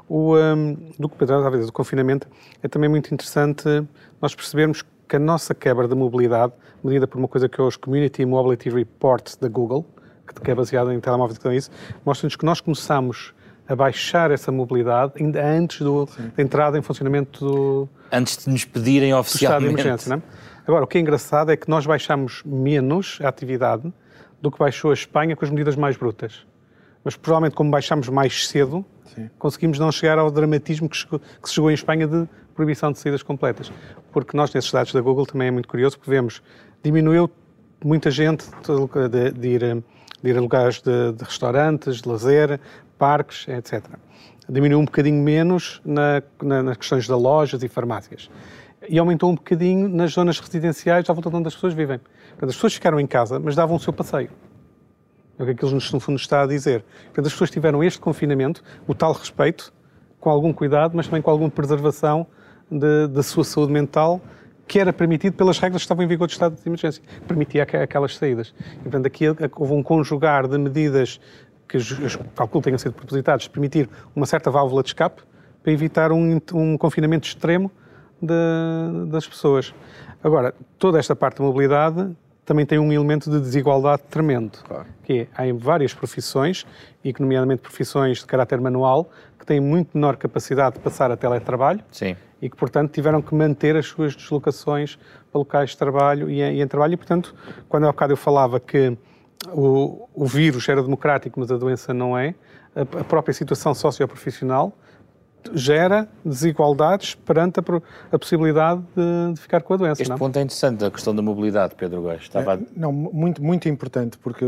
[0.09, 2.29] O, um, do que talvez confinamento,
[2.63, 3.65] é também muito interessante
[4.21, 7.77] nós percebermos que a nossa quebra de mobilidade, medida por uma coisa que é os
[7.77, 9.85] Community Mobility Reports da Google,
[10.43, 11.71] que é baseada em telemóveis que isso,
[12.05, 13.35] mostra-nos que nós começamos
[13.69, 17.89] a baixar essa mobilidade ainda antes do, da entrada em funcionamento do...
[18.11, 19.65] Antes de nos pedirem oficialmente.
[19.65, 20.23] Do estado de emergência, não é?
[20.67, 23.93] Agora, o que é engraçado é que nós baixamos menos a atividade
[24.41, 26.45] do que baixou a Espanha com as medidas mais brutas.
[27.05, 28.85] Mas provavelmente, como baixamos mais cedo,
[29.15, 29.29] Sim.
[29.39, 32.99] conseguimos não chegar ao dramatismo que, chegou, que, se chegou em Espanha de proibição de
[32.99, 33.73] saídas completas.
[34.13, 36.43] Porque nós, nesses dados da Google, também é muito curioso, porque vemos,
[36.83, 37.31] diminuiu
[37.85, 39.85] muita gente de, de, ir,
[40.23, 42.61] de ir, a lugares de, de, restaurantes, de lazer,
[42.99, 43.85] parques, etc.
[44.49, 48.31] Diminuiu um bocadinho menos na, na, nas questões de lojas e farmácias
[48.89, 51.99] e aumentou um bocadinho nas zonas residenciais à volta de onde as pessoas vivem.
[51.99, 54.31] Portanto, as pessoas ficaram em casa, mas davam o seu passeio.
[55.39, 56.85] É o que aquilo, no fundo, está a dizer.
[57.07, 59.73] Portanto, as pessoas tiveram este confinamento, o tal respeito,
[60.21, 62.27] com algum cuidado, mas também com alguma preservação
[63.11, 64.21] da sua saúde mental,
[64.67, 67.03] que era permitido pelas regras que estavam em vigor do estado de emergência.
[67.27, 68.55] Permitia aquelas saídas.
[68.77, 71.21] E, portanto, aqui houve um conjugar de medidas
[71.69, 71.79] que,
[72.35, 75.23] calculo, tenham sido propositadas, permitir uma certa válvula de escape
[75.63, 77.71] para evitar um, um confinamento extremo
[78.21, 79.75] de, das pessoas.
[80.23, 84.87] Agora, toda esta parte da mobilidade também tem um elemento de desigualdade tremendo, claro.
[85.05, 86.67] que é, há várias profissões,
[87.05, 91.81] e nomeadamente profissões de caráter manual, que têm muito menor capacidade de passar a teletrabalho
[91.91, 92.17] Sim.
[92.41, 94.97] e que, portanto, tiveram que manter as suas deslocações
[95.31, 96.95] para locais de trabalho e, e em trabalho.
[96.95, 97.35] E, portanto,
[97.69, 98.97] quando há bocado eu falava que
[99.49, 102.35] o, o vírus era democrático, mas a doença não é,
[102.75, 104.73] a, a própria situação socioprofissional
[105.55, 107.63] gera desigualdades perante a,
[108.13, 110.03] a possibilidade de, de, ficar com a doença.
[110.03, 110.19] Este não?
[110.19, 112.23] ponto é interessante, a questão da mobilidade, Pedro Góes.
[112.23, 112.55] Estava...
[112.55, 114.45] É, não, muito, muito importante, porque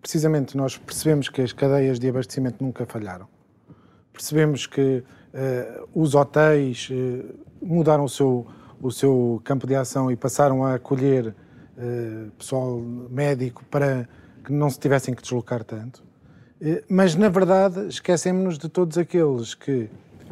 [0.00, 3.28] precisamente nós percebemos que as cadeias de abastecimento nunca falharam.
[4.12, 5.02] Percebemos que
[5.34, 8.46] uh, os hotéis uh, mudaram o seu,
[8.80, 14.08] o seu campo de ação e passaram a acolher uh, pessoal médico para
[14.44, 16.02] que não se tivessem que deslocar tanto.
[16.90, 19.88] Mas, na verdade, esquecemos-nos de todos aqueles que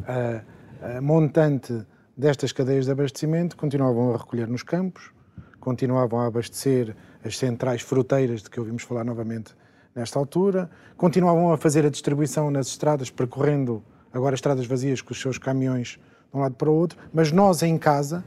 [0.09, 1.85] a, montante
[2.17, 5.11] destas cadeias de abastecimento continuavam a recolher nos campos,
[5.59, 9.53] continuavam a abastecer as centrais fruteiras de que ouvimos falar novamente
[9.95, 15.21] nesta altura, continuavam a fazer a distribuição nas estradas, percorrendo agora estradas vazias com os
[15.21, 15.99] seus caminhões
[16.31, 18.23] de um lado para o outro, mas nós em casa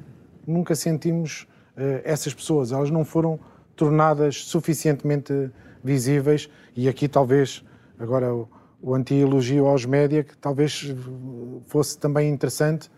[0.47, 1.42] nunca sentimos
[1.77, 3.38] uh, essas pessoas, elas não foram
[3.75, 5.51] tornadas suficientemente
[5.83, 7.64] visíveis e aqui talvez
[7.99, 8.27] agora
[8.83, 10.92] o anti-elogio aos média, que talvez
[11.66, 12.90] fosse também interessante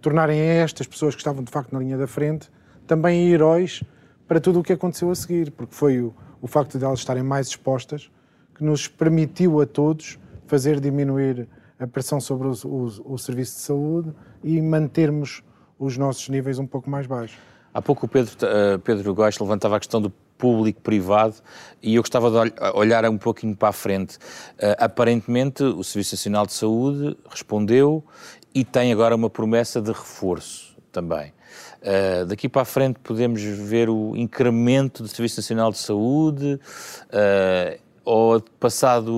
[0.00, 2.48] tornarem estas pessoas que estavam de facto na linha da frente
[2.86, 3.82] também heróis
[4.26, 7.22] para tudo o que aconteceu a seguir, porque foi o, o facto de elas estarem
[7.22, 8.10] mais expostas
[8.54, 13.62] que nos permitiu a todos fazer diminuir a pressão sobre o, o, o serviço de
[13.62, 15.42] saúde e mantermos
[15.78, 17.38] os nossos níveis um pouco mais baixos.
[17.74, 21.36] Há pouco o Pedro, uh, Pedro Góes levantava a questão do público-privado
[21.80, 24.16] e eu gostava de olhar um pouquinho para a frente.
[24.16, 28.04] Uh, aparentemente, o Serviço Nacional de Saúde respondeu
[28.52, 31.32] e tem agora uma promessa de reforço também.
[31.80, 36.58] Uh, daqui para a frente podemos ver o incremento do Serviço Nacional de Saúde,
[37.06, 39.12] uh, ou passado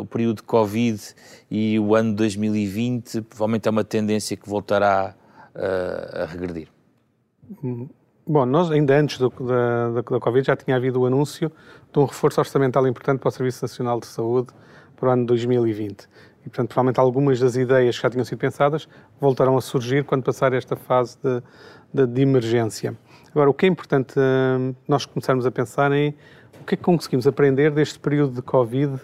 [0.00, 1.00] o, período de Covid
[1.50, 5.14] e o ano 2020, provavelmente é uma tendência que voltará
[5.54, 6.68] uh, a regredir.
[8.30, 11.50] Bom, nós ainda antes do, da, da, da, Covid já tinha havido o anúncio
[11.90, 14.48] de um reforço orçamental importante para o Serviço Nacional de Saúde
[14.96, 16.02] para o ano 2020.
[16.44, 18.86] E, portanto, provavelmente algumas das ideias que já tinham sido pensadas
[19.18, 21.42] voltarão a surgir quando passar esta fase de,
[21.94, 22.94] de, de emergência.
[23.30, 26.14] Agora, o que é importante uh, nós começarmos a pensar em
[26.60, 29.00] o que é que conseguimos aprender deste período de Covid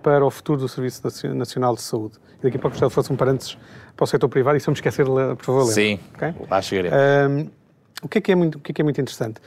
[0.00, 1.02] para o futuro do Serviço
[1.34, 2.18] Nacional de Saúde.
[2.38, 3.58] E daqui a pouco gostava fosse um parênteses
[3.96, 5.74] para o setor privado e se eu me esquecer, por favor, lembra.
[5.74, 6.34] Sim, okay?
[6.48, 6.96] lá chegaremos.
[6.96, 7.59] Uh,
[8.02, 9.40] o que é que é muito, o que é, que é muito interessante?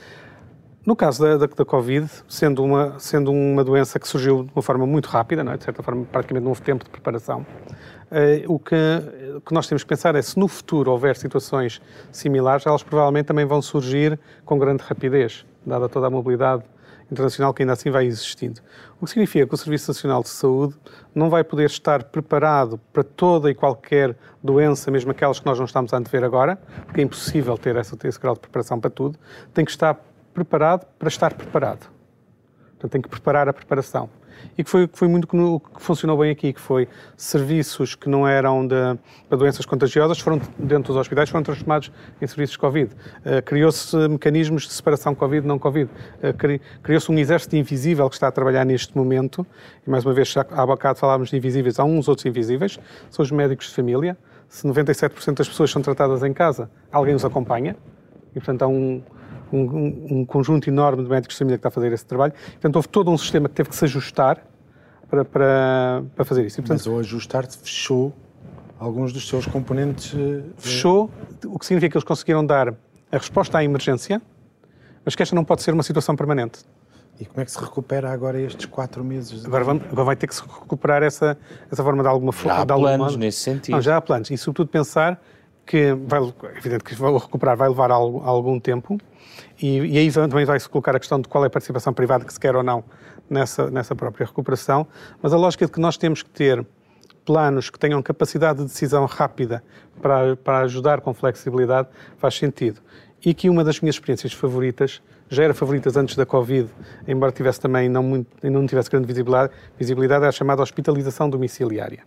[0.86, 4.62] No caso da, da, da, Covid, sendo uma, sendo uma doença que surgiu de uma
[4.62, 5.56] forma muito rápida, não é?
[5.56, 7.46] de certa forma, praticamente não houve tempo de preparação,
[8.10, 8.76] eh, o que,
[9.46, 11.80] que, nós temos que pensar é se no futuro houver situações
[12.12, 16.64] similares, elas provavelmente também vão surgir com grande rapidez, dada toda a mobilidade
[17.14, 18.60] internacional que ainda assim vai existindo.
[19.00, 20.74] O que significa que o Serviço Nacional de Saúde
[21.14, 25.64] não vai poder estar preparado para toda e qualquer doença, mesmo aquelas que nós não
[25.64, 28.90] estamos a antever agora, porque é impossível ter, essa, ter esse grau de preparação para
[28.90, 29.18] tudo,
[29.52, 29.98] tem que estar
[30.34, 31.88] preparado para estar preparado.
[32.72, 34.10] Portanto, tem que preparar a preparação
[34.56, 37.94] e que foi, que foi muito que, no, que funcionou bem aqui, que foi serviços
[37.94, 38.74] que não eram de,
[39.28, 42.92] para doenças contagiosas, foram dentro dos hospitais, foram transformados em serviços Covid.
[42.94, 45.90] Uh, Criou-se mecanismos de separação Covid não Covid.
[46.22, 49.46] Uh, cri, Criou-se um exército invisível que está a trabalhar neste momento,
[49.86, 52.78] e mais uma vez, já há bocado falávamos de invisíveis, há uns outros invisíveis,
[53.10, 54.16] são os médicos de família.
[54.48, 57.76] Se 97% das pessoas são tratadas em casa, alguém os acompanha,
[58.30, 59.02] e portanto há um,
[59.54, 62.32] um, um, conjunto enorme de médicos de família que está a fazer esse trabalho.
[62.32, 64.44] Portanto, houve todo um sistema que teve que se ajustar
[65.08, 66.60] para, para, para fazer isso.
[66.60, 68.12] E, portanto, Mas ao ajustar-se, fechou
[68.78, 70.14] alguns dos seus componentes.
[70.14, 71.10] Eh, fechou,
[71.46, 74.20] o que significa que eles conseguiram dar a resposta à emergência,
[75.04, 76.60] mas que esta não pode ser uma situação permanente.
[77.20, 79.44] E como é que se recupera agora estes quatro meses?
[79.44, 81.38] Agora, vamos, agora vai ter que se recuperar essa,
[81.70, 82.56] essa forma de alguma forma.
[82.56, 83.74] Já há planos nesse sentido.
[83.74, 84.30] Não, já há planos.
[84.30, 85.22] E sobretudo pensar
[85.66, 86.20] que, vai,
[86.56, 88.98] evidente que recuperar vai levar algum tempo,
[89.60, 92.32] e, e, aí também vai-se colocar a questão de qual é a participação privada que
[92.32, 92.84] se quer ou não
[93.28, 94.86] nessa, nessa própria recuperação,
[95.22, 96.64] mas a lógica de que nós temos que ter
[97.24, 99.64] planos que tenham capacidade de decisão rápida
[100.00, 102.80] para, para ajudar com flexibilidade faz sentido.
[103.24, 105.00] E que uma das minhas experiências favoritas,
[105.30, 106.68] já era favoritas antes da Covid,
[107.08, 112.02] embora tivesse também não, muito, não tivesse grande visibilidade, visibilidade, é a chamada hospitalização domiciliária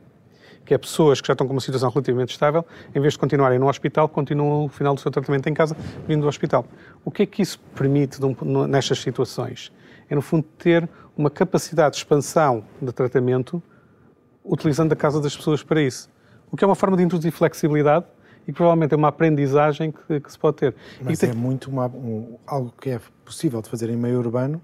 [0.68, 3.58] que é pessoas que já estão com uma situação relativamente estável, em vez de continuarem
[3.58, 5.76] no hospital, continuam o final do seu tratamento em casa,
[6.06, 6.66] vindo do hospital.
[7.06, 8.20] O que é que isso permite
[8.68, 9.72] nestas situações?
[10.10, 13.64] É, no fundo, ter uma capacidade de expansão de tratamento
[14.44, 16.10] utilizando a casa das pessoas para isso.
[16.52, 18.06] O que é uma forma de introduzir flexibilidade
[18.46, 20.76] e provavelmente é uma aprendizagem que, que se pode ter.
[21.02, 21.30] Mas tem...
[21.30, 24.62] é muito uma, um, algo que é possível de fazer em meio urbano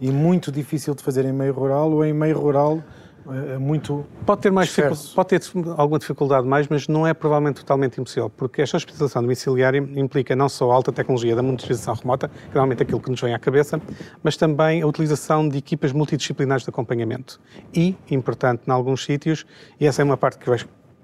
[0.00, 2.82] e muito difícil de fazer em meio rural ou em meio rural
[3.30, 4.74] é, é muito pode ter mais
[5.14, 5.40] pode ter
[5.76, 10.48] alguma dificuldade mais, mas não é provavelmente totalmente impossível, porque esta hospitalização domiciliária implica não
[10.48, 13.38] só a alta tecnologia da monitorização remota, que é normalmente aquilo que nos vem à
[13.38, 13.80] cabeça,
[14.22, 17.40] mas também a utilização de equipas multidisciplinares de acompanhamento.
[17.72, 19.46] E, importante em alguns sítios,
[19.80, 20.58] e essa é uma parte que vai,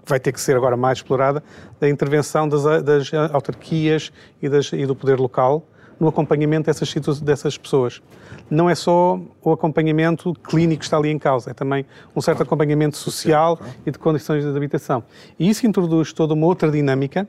[0.07, 1.43] vai ter que ser agora mais explorada,
[1.79, 5.67] da intervenção das, das autarquias e, das, e do poder local
[6.01, 8.03] no acompanhamento dessas, dessas pessoas.
[8.51, 11.85] Não é só o acompanhamento clínico que está ali em causa, é também
[12.17, 15.05] um certo acompanhamento social e de condições de habitação.
[15.39, 17.29] E isso introduz toda uma outra dinâmica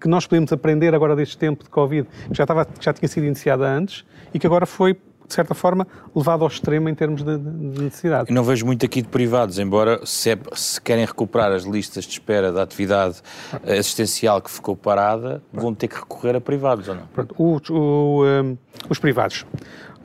[0.00, 3.24] que nós podemos aprender agora deste tempo de Covid, que já, estava, já tinha sido
[3.24, 4.96] iniciada antes e que agora foi
[5.32, 8.30] de certa forma, levado ao extremo em termos de, de necessidade.
[8.30, 12.04] E não vejo muito aqui de privados, embora se, é, se, querem recuperar as listas
[12.04, 13.22] de espera da atividade
[13.64, 17.06] assistencial que ficou parada, vão ter que recorrer a privados ou não?
[17.06, 18.56] Pronto, o, o, um,
[18.90, 19.46] os privados.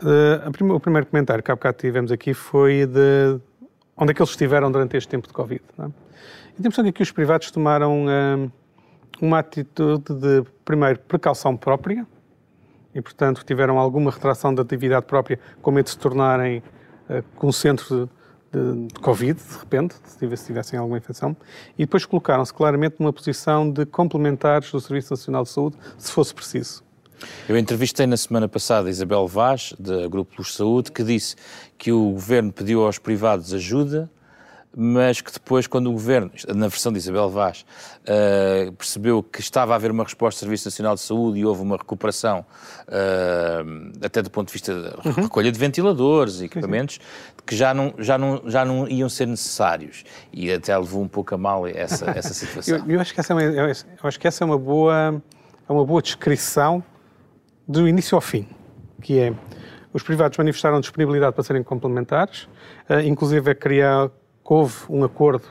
[0.02, 3.38] Uh, o primeiro comentário que há bocado tivemos aqui foi de
[3.98, 5.62] onde é que eles estiveram durante este tempo de Covid.
[5.80, 5.86] É?
[6.58, 8.52] E temos que aqui os privados tomaram um,
[9.22, 12.08] uma atitude de, primeiro, precaução própria,
[12.94, 16.64] e, portanto, tiveram alguma retração da atividade própria com medo de se tornarem
[17.10, 18.10] uh, com centro
[18.52, 21.36] de, de, Covid, de repente, se tivessem alguma infecção,
[21.78, 26.34] e depois colocaram-se claramente numa posição de complementares do Serviço Nacional de Saúde, se fosse
[26.34, 26.84] preciso.
[27.50, 31.36] Eu entrevistei na semana passada Isabel Vaz, da Grupo Luz Saúde, que disse
[31.78, 34.10] que o governo pediu aos privados ajuda
[34.76, 37.66] mas que depois, quando o Governo, na versão de Isabel Vaz,
[38.04, 41.62] uh, percebeu que estava a haver uma resposta do Serviço Nacional de Saúde e houve
[41.64, 42.46] uma recuperação,
[42.88, 45.24] uh, até do ponto de vista da uhum.
[45.24, 47.00] recolha de ventiladores e equipamentos,
[47.46, 50.04] que já não, já, não, já não iam ser necessários.
[50.32, 52.78] E até levou um pouco a mal essa, essa situação.
[52.78, 55.22] eu, eu, acho que essa é uma, eu acho que essa é uma boa,
[55.68, 56.84] é uma boa descrição
[57.68, 58.48] do início ao fim,
[59.02, 59.34] que é
[59.92, 62.44] os privados manifestaram disponibilidade para serem complementares,
[62.88, 64.12] uh, inclusive a criar
[64.54, 65.46] houve um acordo,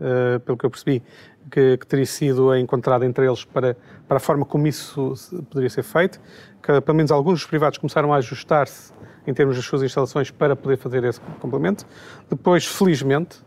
[0.00, 1.02] uh, pelo que eu percebi,
[1.50, 3.76] que, que, teria sido encontrado entre eles para,
[4.06, 5.14] para a forma como isso
[5.50, 6.20] poderia ser feito,
[6.62, 8.92] que pelo menos alguns dos privados começaram a ajustar-se
[9.26, 11.86] em termos das suas instalações para poder fazer esse complemento.
[12.28, 13.38] Depois, felizmente,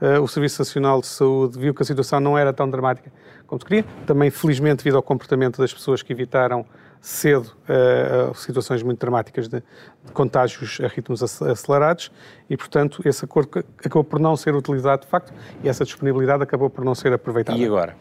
[0.00, 3.12] uh, o Serviço Nacional de Saúde viu que a situação não era tão dramática
[3.46, 3.84] como se queria.
[4.06, 6.64] Também, felizmente, devido ao comportamento das pessoas que evitaram
[7.00, 9.62] cedo uh, situações muito dramáticas de,
[10.04, 12.12] de, contágios a ritmos acelerados
[12.48, 15.32] e, portanto, esse acordo acabou por não ser utilizado de facto
[15.64, 17.58] e essa disponibilidade acabou por não ser aproveitada.
[17.58, 17.96] E agora?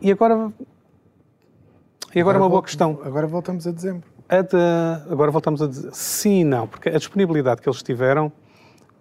[0.00, 0.52] E agora.
[2.14, 3.00] E agora, agora uma boa questão.
[3.04, 4.08] Agora voltamos a dezembro.
[4.28, 4.56] A de,
[5.10, 8.32] agora voltamos a dizer sim e não, porque a disponibilidade que eles tiveram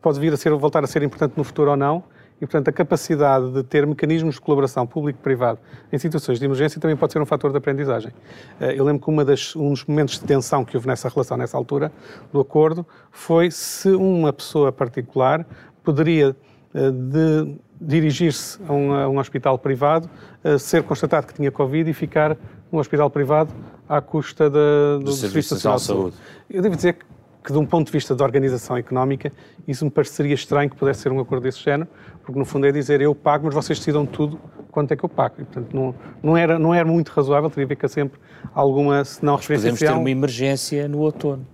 [0.01, 2.04] pode vir a ser, voltar a ser importante no futuro ou não,
[2.41, 5.60] e, portanto, a capacidade de ter mecanismos de colaboração público-privado
[5.93, 8.12] em situações de emergência também pode ser um fator de aprendizagem.
[8.60, 11.56] Eh, eu lembro que das, um dos momentos de tensão que houve nessa relação, nessa
[11.56, 11.91] altura,
[12.34, 15.45] do acordo, foi se uma pessoa particular
[15.84, 16.36] poderia
[16.73, 20.10] eh, de dirigir-se a, um, a um, hospital privado,
[20.43, 22.36] eh, ser constatado que tinha Covid e ficar
[22.71, 23.54] num hospital privado
[23.88, 26.15] à custa da, do, do Serviço Nacional de Saúde.
[26.49, 27.06] Eu devo dizer que
[27.43, 29.32] que, de um ponto de vista de organização económica,
[29.67, 31.89] isso me pareceria estranho que pudesse ser um acordo desse género,
[32.23, 34.39] porque no fundo é dizer eu pago, mas vocês decidam tudo
[34.71, 35.36] quanto é que eu pago.
[35.39, 38.19] E, portanto, não, não, era, não era muito razoável, teria a ver com sempre
[38.54, 41.45] alguma, se não referência Podemos ter uma emergência no outono.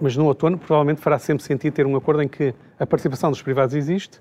[0.00, 3.40] Mas no outono provavelmente fará sempre sentido ter um acordo em que a participação dos
[3.40, 4.20] privados existe,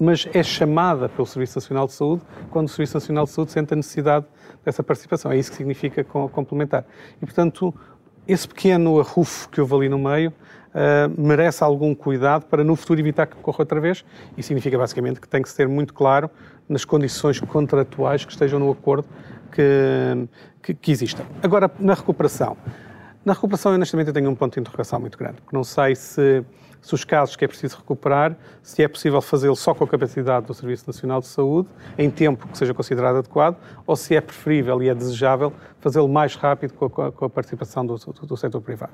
[0.00, 3.74] mas é chamada pelo Serviço Nacional de Saúde quando o Serviço Nacional de Saúde sente
[3.74, 4.24] a necessidade
[4.64, 5.30] dessa participação.
[5.30, 6.86] É isso que significa complementar.
[7.20, 7.74] E, portanto,
[8.26, 10.32] esse pequeno arrufo que houve ali no meio
[10.74, 14.04] uh, merece algum cuidado para no futuro evitar que ocorra outra vez.
[14.36, 16.30] E significa basicamente que tem que ser muito claro
[16.68, 19.08] nas condições contratuais que estejam no acordo
[19.52, 20.28] que,
[20.62, 21.24] que, que existam.
[21.42, 22.56] Agora, na recuperação.
[23.24, 26.42] Na recuperação, honestamente, eu tenho um ponto de interrogação muito grande, porque não sei se
[26.80, 30.46] se os casos que é preciso recuperar, se é possível fazê-lo só com a capacidade
[30.46, 34.82] do Serviço Nacional de Saúde, em tempo que seja considerado adequado, ou se é preferível
[34.82, 38.60] e é desejável fazê-lo mais rápido com a, com a participação do, do, do, setor
[38.60, 38.92] privado.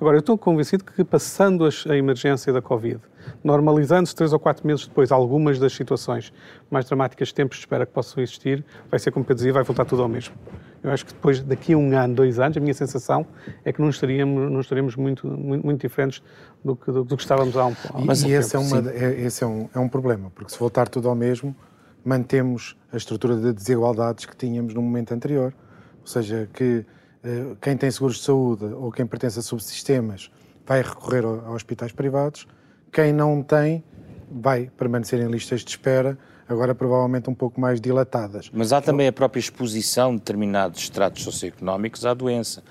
[0.00, 3.00] Agora, eu estou convencido que, passando a emergência da Covid,
[3.42, 6.32] normalizando-se três ou quatro meses depois algumas das situações
[6.70, 9.84] mais dramáticas, tempos de espera que possam existir, vai ser como eu dizia, vai voltar
[9.84, 10.34] tudo ao mesmo.
[10.82, 13.26] Eu acho que depois, daqui a um ano, dois anos, a minha sensação
[13.64, 16.22] é que não estaríamos, não estaríamos muito, muito, muito diferentes
[16.64, 19.20] do que, do, do, que estávamos há um, um Mas e esse, é, uma, é,
[19.20, 21.54] esse é, um, é um problema, porque se voltar tudo ao mesmo,
[22.04, 25.52] mantemos a estrutura de desigualdades que tínhamos no momento anterior.
[26.00, 26.84] Ou seja, que
[27.24, 30.30] uh, quem tem seguros de saúde ou quem pertence a subsistemas
[30.64, 32.46] vai recorrer a, a hospitais privados,
[32.92, 33.84] quem não tem
[34.30, 36.16] vai permanecer em listas de espera
[36.48, 38.50] agora provavelmente um pouco mais dilatadas.
[38.52, 42.62] Mas há também a própria exposição de determinados estratos socioeconómicos à doença.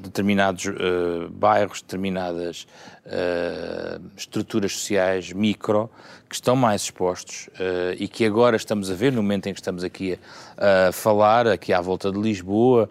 [0.00, 2.66] Determinados uh, bairros, determinadas
[3.06, 5.88] uh, estruturas sociais micro
[6.28, 9.60] que estão mais expostos uh, e que agora estamos a ver no momento em que
[9.60, 10.18] estamos aqui
[10.58, 12.90] a, a falar, aqui à volta de Lisboa,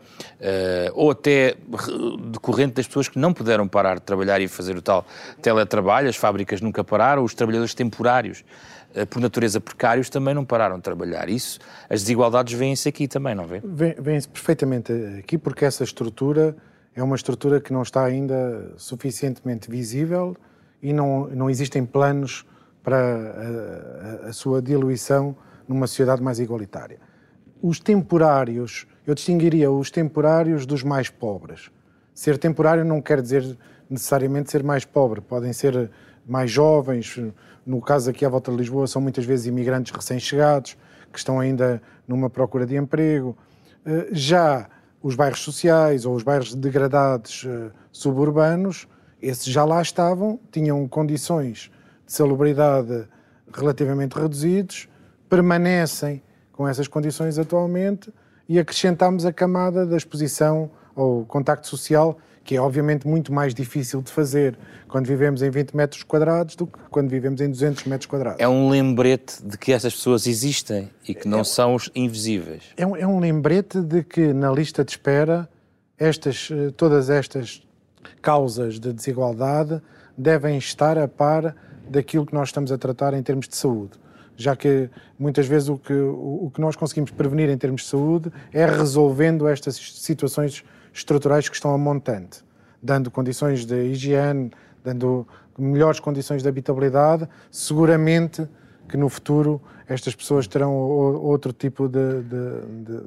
[0.93, 1.55] ou até
[2.31, 5.05] decorrente das pessoas que não puderam parar de trabalhar e fazer o tal
[5.41, 8.43] teletrabalho, as fábricas nunca pararam, os trabalhadores temporários
[9.09, 11.29] por natureza precários, também não pararam de trabalhar.
[11.29, 13.61] Isso, as desigualdades vêm-se aqui também, não vê?
[13.63, 16.55] Vêm-se perfeitamente aqui, porque essa estrutura
[16.95, 20.35] é uma estrutura que não está ainda suficientemente visível
[20.81, 22.45] e não, não existem planos
[22.83, 25.35] para a, a, a sua diluição
[25.67, 26.99] numa sociedade mais igualitária.
[27.61, 31.69] Os temporários, eu distinguiria os temporários dos mais pobres.
[32.13, 33.57] Ser temporário não quer dizer
[33.89, 35.91] necessariamente ser mais pobre, podem ser
[36.25, 37.17] mais jovens,
[37.65, 40.77] no caso aqui à volta de Lisboa, são muitas vezes imigrantes recém-chegados,
[41.11, 43.37] que estão ainda numa procura de emprego.
[43.85, 44.69] Eh, já
[45.01, 48.87] os bairros sociais ou os bairros degradados eh, suburbanos,
[49.21, 51.71] esses já lá estavam, tinham condições
[52.05, 53.07] de salubridade
[53.53, 54.87] relativamente reduzidos,
[55.29, 58.11] permanecem com essas condições atualmente
[58.47, 64.01] e acrescentamos a camada da exposição ao contacto social que é obviamente muito mais difícil
[64.01, 68.07] de fazer quando vivemos em 20 metros quadrados do que quando vivemos em 200 metros
[68.07, 68.39] quadrados.
[68.39, 72.63] É um lembrete de que essas pessoas existem e que não é, são os invisíveis.
[72.75, 75.47] É um, é um lembrete de que na lista de espera
[75.97, 77.61] estas, todas estas
[78.21, 79.81] causas de desigualdade
[80.17, 81.55] devem estar a par
[81.87, 83.99] daquilo que nós estamos a tratar em termos de saúde.
[84.35, 84.89] Já que
[85.19, 88.65] muitas vezes o que, o, o que nós conseguimos prevenir em termos de saúde é
[88.65, 90.63] resolvendo estas situações
[90.93, 92.43] estruturais que estão a montante,
[92.81, 94.51] dando condições de higiene,
[94.83, 95.27] dando
[95.57, 98.47] melhores condições de habitabilidade, seguramente
[98.89, 102.21] que no futuro estas pessoas terão outro tipo de.
[102.23, 103.03] de, de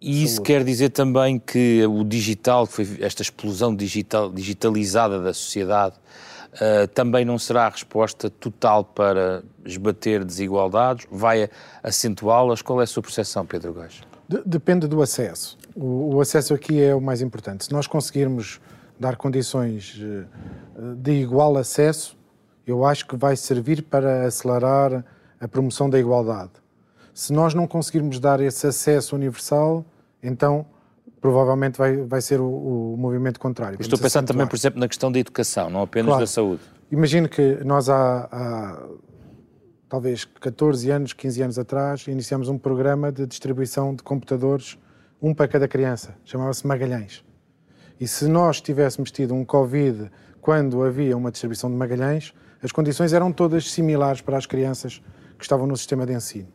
[0.00, 0.46] e isso saúde.
[0.46, 2.68] quer dizer também que o digital,
[3.00, 5.96] esta explosão digital, digitalizada da sociedade,
[6.54, 11.06] uh, também não será a resposta total para esbater desigualdades?
[11.10, 11.48] Vai
[11.82, 12.62] acentuá-las?
[12.62, 14.00] Qual é a sua percepção, Pedro Gás?
[14.28, 15.56] De, depende do acesso.
[15.76, 17.66] O, o acesso aqui é o mais importante.
[17.66, 18.60] Se nós conseguirmos
[18.98, 20.24] dar condições eh,
[20.96, 22.16] de igual acesso,
[22.66, 25.04] eu acho que vai servir para acelerar
[25.38, 26.52] a promoção da igualdade.
[27.12, 29.84] Se nós não conseguirmos dar esse acesso universal,
[30.22, 30.66] então
[31.20, 32.46] provavelmente vai, vai ser o,
[32.94, 33.78] o movimento contrário.
[33.80, 36.22] Estou a pensar também, por exemplo, na questão da educação, não apenas claro.
[36.22, 36.62] da saúde.
[36.90, 38.82] Imagino que nós há, há
[39.88, 44.78] talvez 14 anos, 15 anos atrás, iniciamos um programa de distribuição de computadores,
[45.26, 47.24] um para cada criança, chamava-se Magalhães.
[47.98, 50.08] E se nós tivéssemos tido um Covid
[50.40, 55.02] quando havia uma distribuição de Magalhães, as condições eram todas similares para as crianças
[55.36, 56.48] que estavam no sistema de ensino.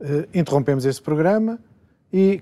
[0.00, 1.58] Uh, interrompemos esse programa
[2.10, 2.40] e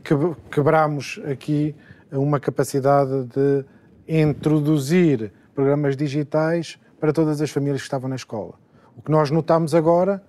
[0.51, 1.75] quebramos aqui
[2.13, 3.65] uma capacidade de
[4.07, 8.55] introduzir programas digitais para todas as famílias que estavam na escola.
[8.97, 10.23] O que nós notámos agora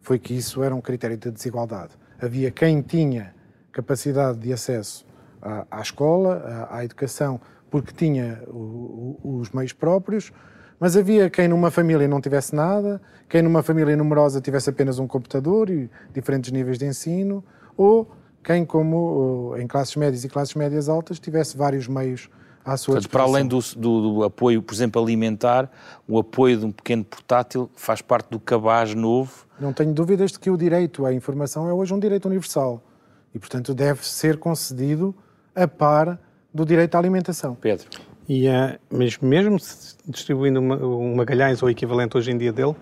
[0.00, 1.94] foi que isso era um critério de desigualdade.
[2.20, 3.34] Havia quem tinha
[3.72, 5.04] capacidade de acesso
[5.40, 10.32] à, à escola, à, à, educação, porque tinha o, o, os meios próprios,
[10.78, 15.06] mas havia quem numa família não tivesse nada, quem numa família numerosa tivesse apenas um
[15.06, 17.42] computador e diferentes níveis de ensino,
[17.76, 18.10] ou
[18.44, 22.28] quem, como em classes médias e classes médias altas, tivesse vários meios
[22.64, 25.70] à sua Portanto, Para além do, do, do, apoio, por exemplo, alimentar,
[26.06, 29.46] o apoio de um pequeno portátil faz parte do cabaz novo?
[29.60, 32.82] Não tenho dúvidas de que o direito à informação é hoje um direito universal
[33.34, 35.14] e, portanto, deve ser concedido
[35.54, 36.18] a par
[36.52, 37.54] do direito à alimentação.
[37.54, 37.86] Pedro.
[38.28, 39.56] E, uh, mas mesmo
[40.06, 42.74] distribuindo uma, um Magalhães ou equivalente hoje em dia dele,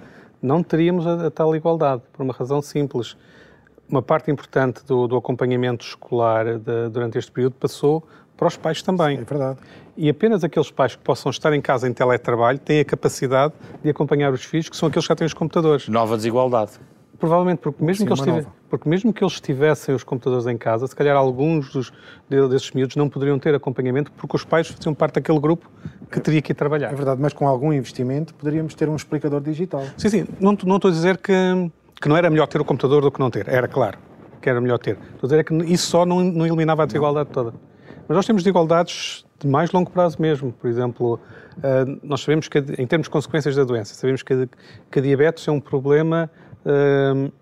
[0.43, 3.17] não teríamos a, a tal igualdade, por uma razão simples.
[3.89, 8.83] Uma parte importante do, do acompanhamento escolar de, durante este período passou para os pais
[8.83, 9.17] também.
[9.17, 9.59] Sim, é verdade.
[9.97, 13.91] E apenas aqueles pais que possam estar em casa em teletrabalho têm a capacidade de
[13.91, 15.89] acompanhar os filhos, que são aqueles que já têm os computadores.
[15.89, 16.73] Nova desigualdade.
[17.21, 20.87] Provavelmente, porque mesmo, Sim, que eles porque mesmo que eles tivessem os computadores em casa,
[20.87, 21.93] se calhar alguns dos,
[22.29, 25.71] desses miúdos não poderiam ter acompanhamento porque os pais faziam parte daquele grupo
[26.11, 26.91] que teria que ir trabalhar.
[26.91, 29.85] É verdade, mas com algum investimento poderíamos ter um explicador digital.
[29.99, 30.27] Sim, sim.
[30.41, 31.33] Não, não estou a dizer que,
[32.01, 33.47] que não era melhor ter o computador do que não ter.
[33.49, 33.99] Era claro
[34.41, 34.97] que era melhor ter.
[35.13, 37.35] Estou a dizer é que isso só não, não eliminava a desigualdade não.
[37.35, 37.55] toda.
[38.09, 40.53] Mas nós temos desigualdades de mais longo prazo mesmo.
[40.53, 41.21] Por exemplo,
[41.63, 44.49] eh, nós sabemos que, em termos de consequências da doença, sabemos que,
[44.91, 46.31] que a diabetes é um problema
[46.65, 47.33] uh,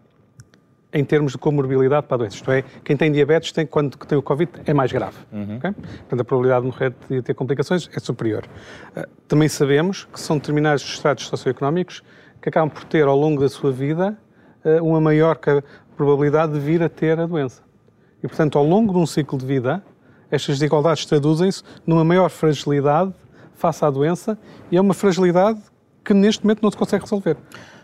[0.93, 2.37] em termos de comorbilidade para a doença.
[2.37, 5.16] Isto é, quem tem diabetes, tem, quando tem o Covid, é mais grave.
[5.33, 5.57] Uhum.
[5.57, 5.73] Okay?
[5.73, 8.45] Portanto, a probabilidade de morrer de ter complicações é superior.
[8.97, 12.03] Uh, também sabemos que são determinados estratos socioeconómicos
[12.41, 14.16] que acabam por ter, ao longo da sua vida,
[14.64, 15.39] uh, uma maior
[15.97, 17.62] probabilidade de vir a ter a doença.
[18.23, 19.83] E, portanto, ao longo de um ciclo de vida,
[20.31, 23.12] estas desigualdades traduzem-se numa maior fragilidade
[23.55, 24.39] face à doença
[24.71, 25.61] e é uma fragilidade
[26.05, 27.37] que neste momento não se consegue resolver.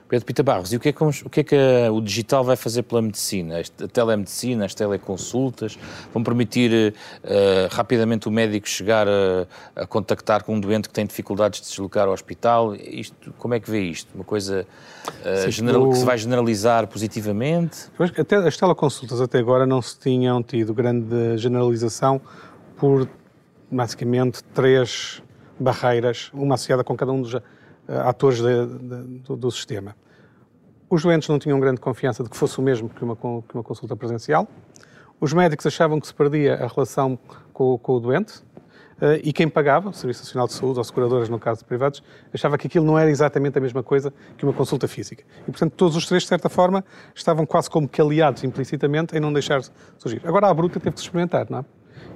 [0.08, 1.56] Pedro Pita Barros, e o que, é que, o que é que
[1.90, 3.60] o digital vai fazer pela medicina?
[3.82, 5.78] A telemedicina, as teleconsultas,
[6.12, 6.94] vão permitir
[7.24, 11.66] uh, rapidamente o médico chegar a, a, contactar com um doente que tem dificuldades de
[11.66, 12.74] se deslocar ao hospital?
[12.74, 14.14] Isto, como é que vê isto?
[14.14, 14.66] Uma coisa
[15.08, 17.88] uh, general, que se vai generalizar positivamente?
[18.18, 22.20] Até, as teleconsultas até agora não se tinham tido grande generalização
[22.76, 23.08] por
[23.70, 25.22] basicamente três
[25.58, 27.42] barreiras, uma associada com cada um dos eh,
[27.88, 29.96] atores de, de, do, do, sistema.
[30.88, 33.62] Os doentes não tinham grande confiança de que fosse o mesmo que uma, que uma
[33.62, 34.48] consulta presencial.
[35.20, 37.18] Os médicos achavam que se perdia a relação
[37.52, 38.42] com, com o doente.
[38.94, 42.02] Uh, e quem pagava, o Serviço Nacional de Saúde, ou seguradoras, no caso de privados,
[42.32, 45.24] achava que aquilo não era exatamente a mesma coisa que uma consulta física.
[45.42, 49.20] E, portanto, todos os três, de certa forma, estavam quase como que aliados implicitamente em
[49.20, 49.60] não deixar
[49.98, 50.22] surgir.
[50.24, 51.64] Agora, a bruta teve que se experimentar, não é?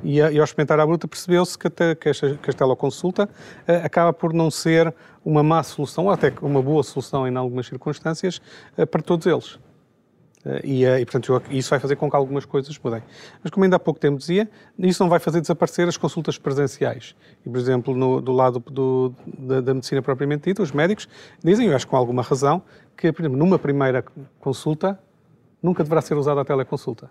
[0.02, 4.12] E, e ao experimentar a bruta percebeu-se que, que, esta, que esta teleconsulta uh, acaba
[4.12, 8.40] por não ser uma má solução, ou até uma boa solução em algumas circunstâncias,
[8.76, 9.54] uh, para todos eles.
[10.44, 13.02] Uh, e, e, portanto, isso vai fazer com que algumas coisas mudem.
[13.42, 17.16] Mas, como ainda há pouco tempo dizia, isso não vai fazer desaparecer as consultas presenciais.
[17.44, 21.08] E, por exemplo, no, do lado do, da, da, medicina propriamente dita, os médicos
[21.42, 22.62] dizem, eu acho com alguma razão,
[22.96, 24.04] que, por exemplo, numa primeira
[24.38, 24.98] consulta,
[25.60, 27.10] nunca deverá ser usada a teleconsulta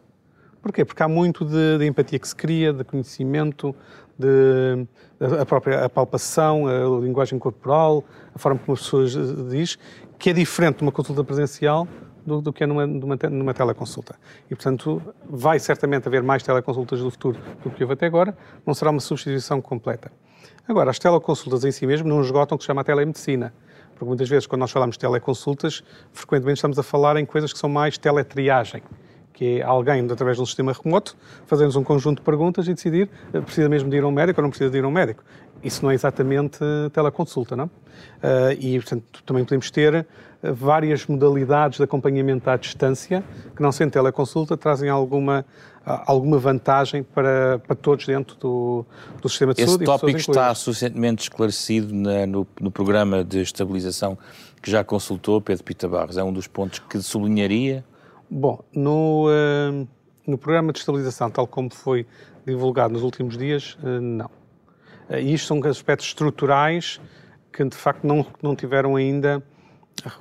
[0.61, 0.83] Porquê?
[0.83, 3.75] Porque há muito de, de empatia que se cria, de conhecimento,
[4.17, 4.87] de
[5.41, 8.03] a própria a palpação, a linguagem corporal,
[8.33, 9.15] a forma como as pessoas
[9.49, 9.77] diz,
[10.17, 11.87] que é diferente de uma consulta presencial
[12.25, 14.15] do, do que é numa, numa, numa, teleconsulta.
[14.49, 18.73] E, portanto, vai certamente haver mais teleconsultas do futuro do que houve até agora, não
[18.73, 20.11] será uma substituição completa.
[20.67, 23.53] Agora, as teleconsultas em si mesmo não esgotam o que se chama a telemedicina.
[23.91, 25.81] Porque muitas vezes, quando nós falamos de teleconsultas,
[26.11, 28.83] frequentemente estamos a falar em coisas que são mais teletriagem
[29.37, 31.15] que é alguém, através de um sistema remoto,
[31.45, 34.41] fazer-nos um conjunto de perguntas e decidir eh, precisa mesmo de ir a um médico
[34.41, 35.23] ou não precisa de ir a um médico.
[35.63, 36.57] Isso não é exatamente
[36.91, 37.65] teleconsulta, não?
[37.65, 37.69] Uh,
[38.59, 40.05] e, portanto, também podemos ter eh,
[40.41, 43.23] várias modalidades de acompanhamento à distância,
[43.55, 45.45] que não sendo teleconsulta, trazem alguma,
[45.85, 48.85] alguma vantagem para, para todos dentro do,
[49.21, 49.83] do sistema de Esse saúde.
[49.83, 54.17] Esse tópico está suficientemente esclarecido na, no, no programa de estabilização
[54.63, 56.17] que já consultou, Pedro Pita Barros.
[56.17, 57.85] É um dos pontos que sublinharia?
[58.29, 59.87] Bom, no, uh,
[60.25, 62.05] no programa de estabilização, tal como foi
[62.45, 64.29] divulgado nos últimos dias, uh, não.
[65.09, 66.99] Uh, isto são aspectos estruturais
[67.53, 69.41] que, de facto, não, não tiveram ainda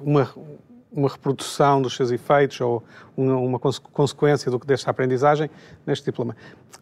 [0.01, 0.33] uma,
[0.93, 2.83] uma reprodução dos seus efeitos ou
[3.17, 5.51] uma, uma consequência do, desta aprendizagem
[5.85, 6.37] neste diploma.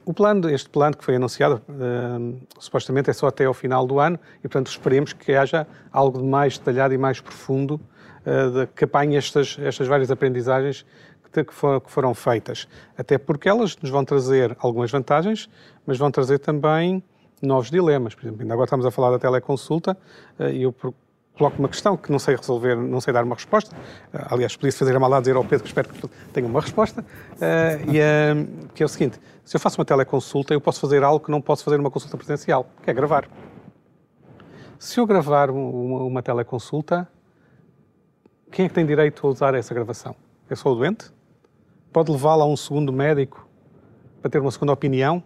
[0.05, 3.99] O plano, este plano que foi anunciado, uh, supostamente é só até ao final do
[3.99, 7.81] ano e, portanto, esperemos que haja algo mais detalhado e mais profundo
[8.27, 10.85] uh, de, que apanhe estas, estas várias aprendizagens
[11.43, 12.69] que, for, que foram feitas.
[12.97, 15.49] Até porque elas nos vão trazer algumas vantagens,
[15.87, 17.03] mas vão trazer também
[17.43, 18.15] novos dilemas.
[18.15, 19.97] Por exemplo, ainda agora estamos a falar da teleconsulta
[20.39, 20.75] eh, e eu
[21.37, 23.75] coloco uma questão que não sei resolver, não sei dar uma resposta.
[24.13, 27.05] Eh, aliás, podia fazer a maldade dizer ao Pedro que espero que tenha uma resposta.
[27.41, 31.25] Eh, e, que é o seguinte: se eu faço uma teleconsulta, eu posso fazer algo
[31.25, 33.29] que não posso fazer numa consulta presencial, que é gravar.
[34.79, 37.09] Se eu gravar uma teleconsulta,
[38.51, 40.15] quem é que tem direito a usar essa gravação?
[40.49, 41.11] É só o doente?
[41.95, 43.49] Pode levá-la a um segundo médico
[44.21, 45.23] para ter uma segunda opinião,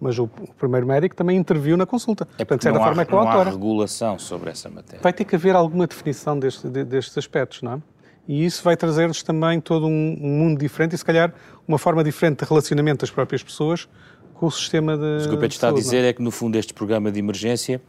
[0.00, 2.28] mas o, o primeiro médico também interviu na consulta.
[2.38, 3.44] É Portanto, de certa forma, há, é coautora.
[3.44, 5.00] Não há regulação sobre essa matéria.
[5.02, 7.82] Vai ter que haver alguma definição deste, destes aspectos, não é?
[8.28, 11.34] E isso vai trazer-nos também todo um, um, mundo diferente e, se calhar,
[11.66, 13.88] uma forma diferente de relacionamento das próprias pessoas
[14.34, 15.26] com o sistema de.
[15.26, 16.08] O que o Pedro está a dizer é?
[16.10, 17.82] é que, no fundo, este programa de emergência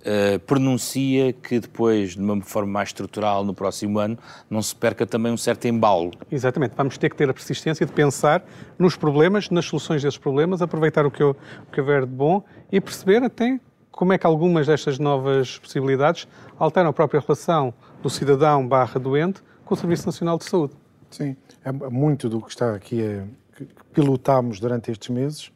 [0.00, 5.06] uh, pronuncia que depois, de uma forma mais estrutural, no próximo ano, não se perca
[5.06, 6.10] também um certo embalo.
[6.30, 6.74] Exatamente.
[6.76, 8.44] Vamos ter que ter a persistência de pensar
[8.78, 11.34] nos problemas, nas soluções desses problemas, aproveitar o que, o
[11.72, 16.26] que houver de bom e perceber até como é que algumas destas novas possibilidades
[16.58, 20.74] alteram a própria relação do cidadão barra doente com o Serviço Nacional de Saúde.
[21.10, 23.24] Sim, é muito do que está aqui, é,
[23.56, 25.52] que pilotámos durante estes meses,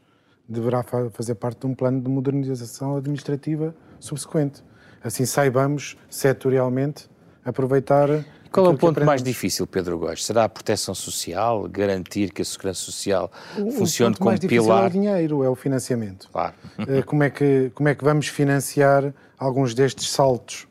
[0.48, 3.74] deverá fazer parte de um plano de modernização administrativa
[4.04, 4.62] subsequente.
[5.02, 7.08] Assim saibamos, setorialmente,
[7.44, 8.08] aproveitar.
[8.50, 10.24] Qual é o ponto mais difícil, Pedro Góes?
[10.24, 14.84] Será a proteção social, garantir que a segurança social o, funcione o como mais pilar?
[14.84, 16.28] É o dinheiro, é o financiamento.
[16.30, 16.54] Claro.
[16.78, 20.68] Eh, como é que como é que vamos financiar alguns destes saltos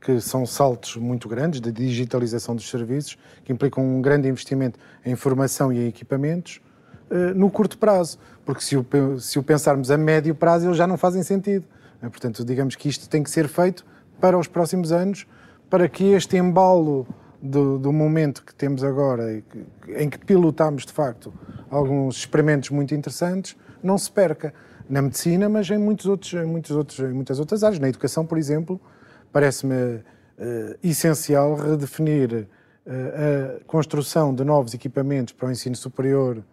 [0.00, 5.16] que são saltos muito grandes de digitalização dos serviços, que implicam um grande investimento em
[5.16, 6.60] formação e em equipamentos,
[7.10, 8.86] eh, no curto prazo, porque se o,
[9.18, 11.64] se o pensarmos a médio prazo, eles já não fazem sentido.
[12.04, 13.84] É, portanto, digamos que isto tem que ser feito
[14.20, 15.26] para os próximos anos,
[15.70, 17.06] para que este embalo
[17.40, 19.42] do, do momento que temos agora,
[19.88, 21.32] em que pilotamos de facto
[21.70, 24.52] alguns experimentos muito interessantes, não se perca
[24.88, 27.80] na medicina, mas em, muitos outros, em, muitos outros, em muitas outras áreas.
[27.80, 28.80] Na educação, por exemplo,
[29.32, 30.02] parece-me uh,
[30.82, 32.46] essencial redefinir
[32.86, 36.44] uh, a construção de novos equipamentos para o ensino superior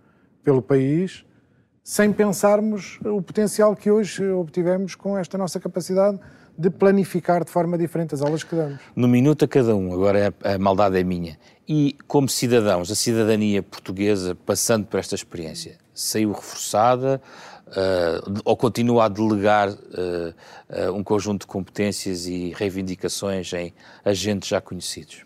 [0.44, 1.26] pelo país
[1.84, 6.20] sem pensarmos o potencial que hoje obtivemos com esta nossa capacidade
[6.58, 8.80] de planificar de forma diferente as aulas que damos.
[8.96, 11.40] No minuto a cada um, agora é a maldade é minha.
[11.68, 17.22] E como cidadãos, a cidadania portuguesa, passando por esta experiência, saiu reforçada
[17.68, 23.74] uh, ou continua a delegar uh, uh, um conjunto de competências e reivindicações em
[24.04, 25.26] agentes já conhecidos?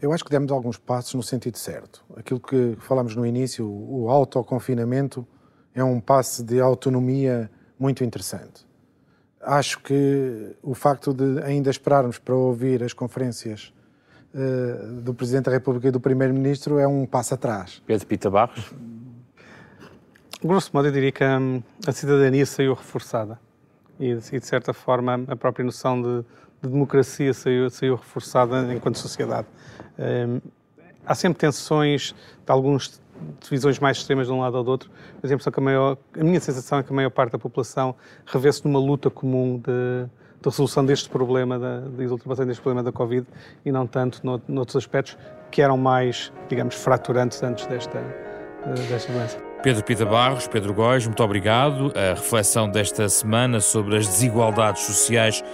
[0.00, 2.02] Eu acho que demos alguns passos no sentido certo.
[2.16, 5.26] Aquilo que falámos no início, o autoconfinamento,
[5.74, 8.66] é um passo de autonomia muito interessante.
[9.42, 13.72] Acho que o facto de ainda esperarmos para ouvir as conferências
[14.34, 17.82] uh, do Presidente da República e do Primeiro-Ministro é um passo atrás.
[17.86, 18.72] Pedro Pita Barros?
[20.42, 23.38] Grosso modo, eu diria que hum, a cidadania saiu reforçada
[23.98, 26.24] e, de certa forma, a própria noção de,
[26.62, 29.46] de democracia saiu, saiu reforçada enquanto sociedade.
[29.98, 30.40] Um,
[31.04, 33.00] há sempre tensões de algumas
[33.40, 34.90] divisões mais extremas de um lado ou do outro.
[35.20, 37.94] Por exemplo, a, maior, a minha sensação é que a maior parte da população
[38.26, 40.06] revê-se numa luta comum de,
[40.40, 43.26] de resolução deste problema, da, de ultrapassagem deste problema da Covid
[43.64, 45.16] e não tanto noutros aspectos
[45.50, 48.00] que eram mais, digamos, fraturantes antes desta,
[48.88, 49.50] desta doença.
[49.62, 51.92] Pedro Pita Barros, Pedro Góis, muito obrigado.
[51.94, 55.44] A reflexão desta semana sobre as desigualdades sociais,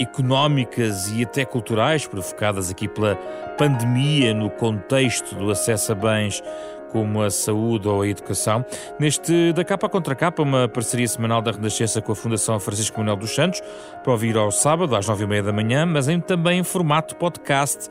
[0.00, 3.16] económicas e até culturais provocadas aqui pela
[3.58, 6.42] pandemia no contexto do acesso a bens
[6.90, 8.64] como a saúde ou a educação.
[8.98, 13.16] Neste Da Capa Contra Capa, uma parceria semanal da Renascença com a Fundação Francisco Manuel
[13.16, 13.62] dos Santos,
[14.02, 17.88] para ouvir ao sábado às nove e meia da manhã, mas também em formato podcast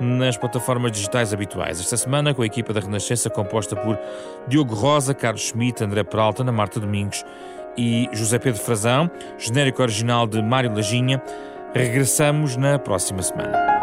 [0.00, 1.80] nas plataformas digitais habituais.
[1.80, 3.98] Esta semana, com a equipa da Renascença composta por
[4.46, 7.24] Diogo Rosa, Carlos Schmidt, André Peralta, Ana Marta Domingos
[7.78, 9.08] e José Pedro Frazão,
[9.38, 11.22] genérico original de Mário Lajinha.
[11.72, 13.77] Regressamos na próxima semana.